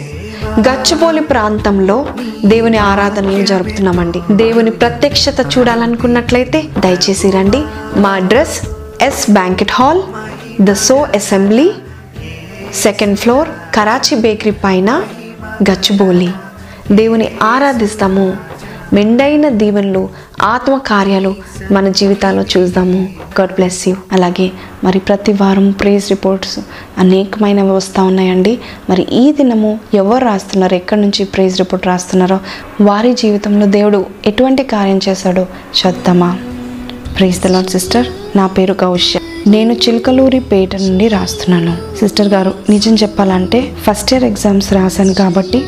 గచ్చిబౌలి 0.60 1.22
ప్రాంతంలో 1.22 2.06
దేవుని 2.46 2.78
ఆరాధనలు 2.78 3.46
జరుపుతున్నామండి. 3.46 4.22
దేవుని 4.32 4.72
ప్రత్యక్షత 4.72 5.58
చూడాలనుకున్నట్లయితే 5.58 6.64
దయచేసి 6.80 7.32
రండి. 7.32 7.64
మా 8.00 8.10
address 8.10 8.62
S 9.02 9.32
banquet 9.32 9.72
hall 9.72 10.02
the 10.62 10.74
so 10.74 10.98
assembly 11.16 11.72
second 12.76 13.20
floor 13.20 13.50
Karachi 13.76 14.18
bakery 14.18 14.52
పైన 14.52 15.04
గచ్చిబౌలి. 15.72 16.30
దేవుని 16.92 17.32
ఆరాధిస్తాము. 17.44 18.38
మెండైన 18.94 19.50
దీవెనలు 19.50 20.10
ఆత్మ 20.42 20.78
కార్యాలు 20.78 21.36
మన 21.72 21.90
జీవితాల్లో 21.90 22.44
చూద్దాము. 22.44 23.10
గాడ్ 23.40 23.54
బ్లెస్ 23.54 23.88
యూ 23.88 23.96
అలాగే 24.12 24.52
మరి 24.84 25.00
ప్రతి 25.00 25.32
వారం 25.32 25.72
ప్రేజ్ 25.72 26.10
రిపోర్ట్స్ 26.10 26.60
అనేకమైనవి 26.98 27.72
వస్తూ 27.72 28.04
ఉన్నాయండి. 28.04 28.60
మరి 28.90 29.08
ఈ 29.12 29.32
దినము 29.32 29.80
ఎవరు 29.94 30.26
రాస్తున్నారో 30.26 30.76
ఎక్కడి 30.76 31.02
నుంచి 31.02 31.26
ప్రేజ్ 31.26 31.58
రిపోర్ట్ 31.60 31.88
రాస్తున్నారో 31.88 32.40
వారి 32.82 33.14
జీవితంలో 33.14 33.66
దేవుడు 33.66 34.06
ఎటువంటి 34.26 34.64
కార్యం 34.64 35.00
చేశాడో 35.10 35.46
చూద్దామా. 35.80 36.40
ప్రైజ్ 37.18 37.44
ద 37.44 37.48
లాడ్ 37.48 37.68
సిస్టర్ 37.68 38.08
నా 38.36 38.48
పేరు 38.48 38.74
కౌశ్య. 38.74 39.20
నేను 39.48 39.74
చిలకలూరి 39.74 40.40
పేట 40.40 40.76
నుండి 40.76 41.08
రాస్తున్నాను. 41.08 41.98
సిస్టర్ 42.00 42.28
గారు 42.28 42.54
నిజం 42.70 42.96
చెప్పాలంటే 42.96 43.74
ఫస్ట్ 43.88 44.14
ఇయర్ 44.14 44.24
ఎగ్జామ్స్ 44.24 44.74
రాశాను 44.74 45.14
కాబట్టి 45.14 45.64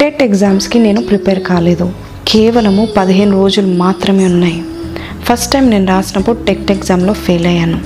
టెట్ 0.00 0.22
ఎగ్జామ్స్కి 0.22 0.78
నేను 0.78 1.02
ప్రిపేర్ 1.02 1.42
కాలేదు. 1.42 1.92
కేవలము 2.34 2.88
పదిహేను 2.96 3.42
రోజులు 3.42 3.66
మాత్రమే 3.66 4.24
ఉన్నాయి. 4.24 4.62
ఫస్ట్ 5.24 5.52
టైం 5.52 5.70
నేను 5.70 5.86
రాసినప్పుడు 5.86 6.44
టెట్ 6.44 6.70
ఎగ్జామ్లో 6.70 7.12
ఫెయిల్ 7.12 7.46
అయ్యాను. 7.46 7.80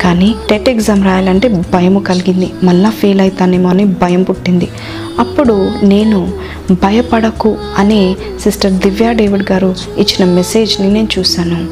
కానీ 0.00 0.34
టెట్ 0.50 0.68
ఎగ్జామ్ 0.68 1.04
రాయాలంటే 1.04 1.48
భయం 1.48 1.98
కలిగింది. 1.98 2.52
మళ్ళా 2.62 2.90
ఫెయిల్ 2.90 3.20
అవుతానేమో 3.20 3.68
అని 3.68 3.84
భయం 3.84 4.22
పుట్టింది. 4.22 4.68
అప్పుడు 5.18 5.70
నేను 5.82 6.32
భయపడకు 6.70 7.56
అనే 7.78 8.16
సిస్టర్ 8.40 8.72
దివ్యా 8.72 9.12
డేవిడ్ 9.12 9.52
గారు 9.52 9.74
ఇచ్చిన 9.98 10.28
మెసేజ్ని 10.34 10.92
నేను 10.92 11.08
చూశాను. 11.18 11.66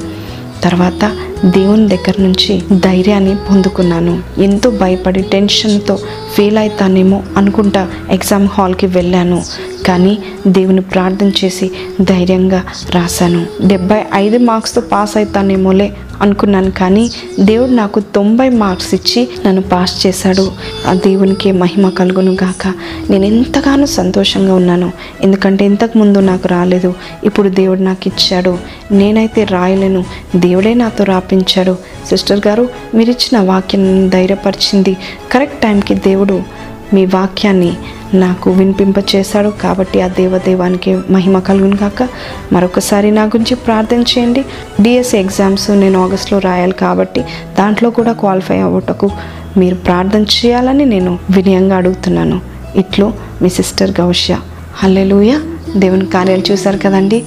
తర్వాత 0.62 1.16
దేవుని 1.44 1.88
దగ్గర 1.88 2.22
నుంచి 2.22 2.62
ధైర్యాన్ని 2.72 3.37
పొందుకున్నాను. 3.37 4.22
ఎంతో 4.38 4.70
భయపడి 4.70 5.22
టెన్షన్తో 5.22 5.98
ఫెయిల్ 6.35 6.59
అవుతానేమో 6.59 7.22
అనుకుంటా 7.37 7.88
ఎగ్జామ్ 8.11 8.48
హాల్కి 8.52 8.87
వెళ్ళాను. 8.87 9.42
కానీ 9.87 10.18
దేవుని 10.46 10.80
ప్రార్థన 10.80 11.30
చేసి 11.44 11.70
ధైర్యంగా 12.00 12.64
రాశాను. 12.90 13.46
డెబ్బై 13.66 14.00
ఐదు 14.14 14.38
మార్క్స్తో 14.38 14.80
పాస్ 14.80 15.16
అవుతానేమోలే 15.16 15.92
అనుకున్నాను 16.20 16.70
కానీ 16.70 17.11
దేవుడు 17.40 17.70
నాకు 17.70 18.00
తొంభై 18.00 18.48
మార్క్స్ 18.48 18.94
ఇచ్చి 18.94 19.28
నన్ను 19.46 19.62
పాస్ 19.62 20.07
చేశాడు. 20.07 20.52
ఆ 20.88 20.94
దేవునికి 20.94 21.52
మహిమ 21.52 21.88
కలుగును 21.88 22.33
గాక. 22.33 22.74
నేను 23.11 23.24
ఎంతగానో 23.24 23.87
సంతోషంగా 23.87 24.54
ఉన్నాను. 24.54 24.92
ఎందుకంటే 25.20 25.64
ఇంతకు 25.64 25.98
ముందు 25.98 26.18
నాకు 26.18 26.48
రాలేదు. 26.48 26.94
ఇప్పుడు 27.24 27.48
దేవుడు 27.48 27.80
నాకు 27.80 28.09
ఇచ్చాడు. 28.09 28.59
నేనైతే 28.92 29.44
రాయలేను. 29.44 30.04
దేవుడే 30.37 30.74
నాతో 30.74 31.04
రాపి 31.04 31.34
రాపించాడు 31.35 31.79
సిస్టర్ 32.09 32.40
గారు 32.47 32.68
మీరిచ్చిన 32.94 33.38
వాక్యం 33.40 34.09
ధైర్యపరిచింది. 34.09 34.97
కరెక్ట్ 35.33 35.61
టైంకి 35.61 35.94
దేవుడు 35.94 36.42
మీ 36.94 37.07
వాక్యాన్ని 37.07 37.73
నాకు 38.14 38.51
వినిపింప 38.51 38.94
చేశాడు 39.14 39.49
కాబట్టి 39.49 40.01
ఆ 40.01 40.09
దేవదేవానికి 40.09 40.99
మహిమ 41.11 41.38
కలుగును 41.38 41.77
కాక 41.77 42.09
మరొకసారి 42.53 43.11
నా 43.11 43.23
గురించి 43.25 43.55
ప్రార్థన 43.55 44.03
చేయండి. 44.03 44.44
డిఎస్సి 44.81 45.18
ఎగ్జామ్స్ 45.18 45.70
నేను 45.70 46.05
ఆగస్ట్లో 46.05 46.38
రాయాలి 46.38 46.73
కాబట్టి 46.73 47.20
దాంట్లో 47.59 47.90
కూడా 47.90 48.12
క్వాలిఫై 48.12 48.59
అవ్వటకు 48.59 49.11
మీరు 49.57 49.75
ప్రార్థన 49.75 50.23
చేయాలని 50.23 50.85
నేను 50.85 51.18
వినయంగా 51.31 51.77
అడుగుతున్నాను. 51.77 52.40
ఇట్లో 52.77 53.12
మీ 53.42 53.49
సిస్టర్ 53.49 53.90
గౌష్య. 53.90 54.38
హల్లెలూయ. 54.75 55.38
దేవుని 55.77 56.07
కార్యాలు 56.07 56.42
చూశారు 56.53 56.79
కదండి. 56.79 57.25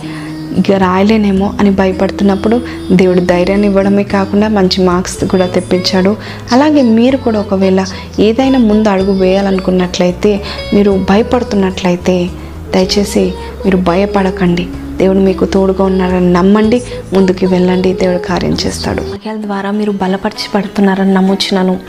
ఇక 0.57 0.71
రాయలేనేమో 0.71 1.53
అని 1.59 1.71
భయపడుతున్నప్పుడు 1.71 2.61
దేవుడు 2.91 3.19
ధైర్యాన్ని 3.19 3.67
ఇవ్వడమే 3.67 4.03
కాకుండా 4.03 4.47
మంచి 4.47 4.85
మార్క్స్ 4.85 5.25
కూడా 5.25 5.45
తెప్పించాడు. 5.45 6.15
అలాగే 6.51 6.81
మీరు 6.81 7.17
కూడా 7.17 7.39
ఒకవేళ 7.39 7.85
ఏదైనా 8.19 8.59
ముందు 8.59 8.89
అడుగు 8.89 9.11
వేయాలనుకున్నట్లయితే 9.11 10.43
మీరు 10.73 11.05
భయపడుతున్నట్లయితే 11.09 12.29
దయచేసి 12.75 13.33
మీరు 13.65 13.77
భయపడకండి. 13.77 14.67
దేవుడు 14.97 15.19
మీకు 15.19 15.45
తోడుగా 15.45 15.83
ఉన్నారని 15.83 16.33
నమ్మండి 16.33 16.83
ముందుకు 17.13 17.45
వెళ్ళండి 17.45 17.93
దేవుడు 17.93 18.17
కార్యం 18.17 18.57
చేస్తాడు. 18.65 19.01
వాక్యాల 19.01 19.35
ద్వారా 19.35 19.71
మీరు 19.71 19.91
బలపరచబడుతున్నారని 19.91 21.13
నమ్ముచున్నాను. 21.13 21.79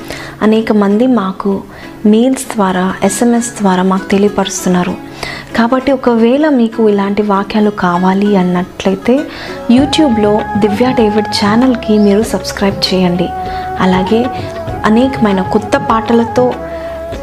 అనేక 0.43 0.73
మంది 0.73 1.07
మాకు 1.07 1.63
మెయిల్స్ 2.07 2.55
ద్వారా 2.55 2.95
ఎస్ఎంఎస్ 3.03 3.61
ద్వారా 3.61 3.83
మాకు 3.83 4.09
తెలియపరుస్తున్నారు. 4.09 4.95
కాబట్టి 5.57 5.93
ఒకవేళ 5.93 6.49
మీకు 6.49 6.89
ఇలాంటి 6.89 7.23
వాక్యాలు 7.23 7.71
కావాలి 7.71 8.37
అన్నట్లయితే 8.37 9.21
యూట్యూబ్లో 9.71 10.41
దివ్యా 10.59 10.91
డేవిడ్ 10.91 11.27
ఛానల్కి 11.27 11.99
మీరు 11.99 12.23
సబ్స్క్రైబ్ 12.23 12.95
చేయండి. 12.95 13.29
అలాగే 13.81 14.27
అనేకమైన 14.85 15.43
కొత్త 15.43 15.77
పాటలతో 15.77 16.55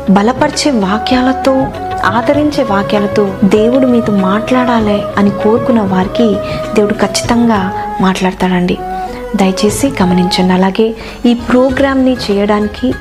బలపరిచే 0.10 0.72
వాక్యాలతో 0.72 1.68
ఆదరించే 2.06 2.64
వాక్యాలతో 2.64 3.38
దేవుడు 3.44 3.88
మీతో 3.88 4.14
మాట్లాడాలి 4.14 5.04
అని 5.18 5.30
కోరుకున్న 5.30 5.82
వారికి 5.82 6.36
దేవుడు 6.76 6.94
ఖచ్చితంగా 6.94 7.72
మాట్లాడతాడండి. 8.02 8.78
దయచేసి 9.36 9.94
గమనించండి. 10.02 10.54
అలాగే 10.54 10.96
ఈ 11.26 11.34
ప్రోగ్రామ్ని 11.34 12.18
చేయడానికి 12.32 12.94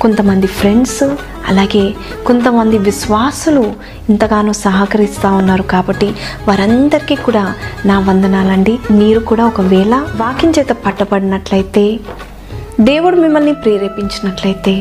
కొంతమంది 0.00 0.46
ఫ్రెండ్స్ 0.46 1.02
అలాగే 1.48 1.94
కొంతమంది 2.26 2.78
విశ్వాసులు 2.78 3.62
ఇంతగానో 4.10 4.52
సహకరిస్తూ 4.52 5.28
ఉన్నారు 5.36 5.62
కాబట్టి 5.62 6.08
వారందరికీ 6.48 7.14
కూడా 7.14 7.54
నా 7.86 7.98
వందనాలండి. 8.00 8.78
మీరు 8.90 9.20
కూడా 9.20 9.46
ఒకవేళ 9.46 9.94
వాకింగ్ 10.16 10.58
చేత 10.58 10.72
పట్టబడినట్లయితే 10.86 11.84
దేవుడు 12.80 13.16
మిమ్మల్ని 13.16 13.54
ప్రేరేపించినట్లయితే 13.54 14.74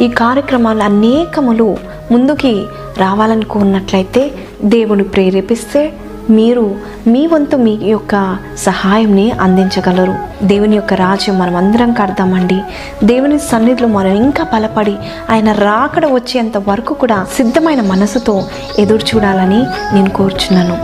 ఈ 0.00 0.08
కార్యక్రమాలు 0.08 0.82
అనేకములు 0.82 1.76
ముందుకి 2.12 2.54
రావాలనుకున్నట్లయితే 2.98 4.22
దేవుడు 4.64 5.04
ప్రేరేపిస్తే 5.04 5.82
మీరు 6.30 6.74
మీ 7.06 7.26
వంతు 7.26 7.56
మీ 7.56 7.78
యొక్క 7.82 8.36
సహాయంని 8.58 9.30
అందించగలరు. 9.30 10.14
దేవుని 10.42 10.76
యొక్క 10.76 10.94
రాజ్యం 10.94 11.38
మనం 11.38 11.56
అందరం 11.56 11.92
కడదామండి. 11.92 12.60
దేవుని 13.04 13.38
సన్నిధిలో 13.38 13.88
మనం 13.88 14.10
ఇంకా 14.10 14.44
బలపడి 14.44 14.96
ఆయన 15.30 15.52
రాకడ 15.52 16.06
వచ్చేంత 16.06 16.56
వరకు 16.56 16.94
కూడా 16.94 17.26
సిద్ధమైన 17.36 17.80
మనసుతో 17.80 18.44
ఎదురు 18.78 19.16
చూడాలని 19.16 19.62
నేను 19.94 20.10
కోరుచున్నాను. 20.10 20.76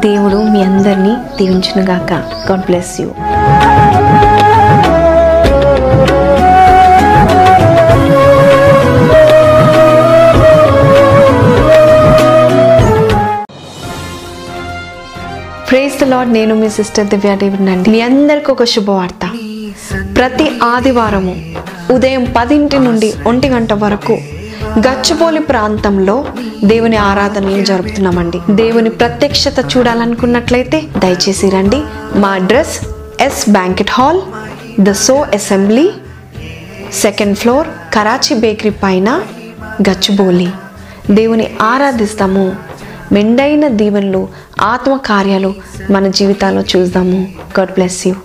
దేవుడు 0.00 0.36
మీ 0.36 0.62
అందరినీ 0.62 1.16
దీవించునుగాక. 1.38 2.12
God 2.50 2.60
bless 2.60 3.00
you 3.00 3.08
praise 15.96 16.12
Lord 16.12 16.32
నేను 16.32 16.54
మీ 16.54 16.68
సిస్టర్ 16.68 17.06
దివ్యా 17.06 17.34
డేవిడ్ 17.34 17.68
అండి. 17.70 17.90
మీ 17.90 18.00
అందరికి 18.00 18.50
ఒక 18.50 18.64
శుభవార్త. 18.64 19.22
ప్రతి 20.16 20.46
ఆదివారము 20.62 21.34
ఉదయం 21.92 22.24
పదింటి 22.36 22.78
నుండి 22.78 23.08
ఒంటి 23.26 23.48
గంట 23.48 23.72
వరకు 23.72 24.14
గచ్చిబౌలి 24.86 25.40
ప్రాంతంలో 25.40 26.16
దేవుని 26.64 26.96
ఆరాధనలు 26.96 27.64
జరుపుతున్నామండి. 27.64 28.40
దేవుని 28.50 28.90
ప్రత్యక్షత 28.90 29.58
చూడాలనుకున్నట్లయితే 29.72 30.82
దయచేసి 30.98 31.50
రండి. 31.50 31.80
మా 32.18 32.28
address 32.28 32.76
S 33.22 33.50
banquet 33.50 33.90
hall 33.90 34.20
the 34.80 34.92
so 35.06 35.16
assembly 35.34 35.90
second 37.02 37.38
floor 37.38 37.68
Karachi 37.94 38.36
bakery 38.36 38.74
పైన 38.84 39.22
గచ్చిబౌలి. 39.88 40.50
దేవుని 41.10 41.48
ఆరాధిస్తాము. 41.72 42.46
మెండైన 43.12 43.64
దీవెనలు 43.80 44.45
ఆత్మ 44.60 44.96
కార్యాలు 44.96 45.54
మన 45.90 46.08
జీవితాల్లో 46.08 46.62
చూద్దాము. 46.62 47.28
God 47.58 47.72
bless 47.72 48.06
you 48.06 48.14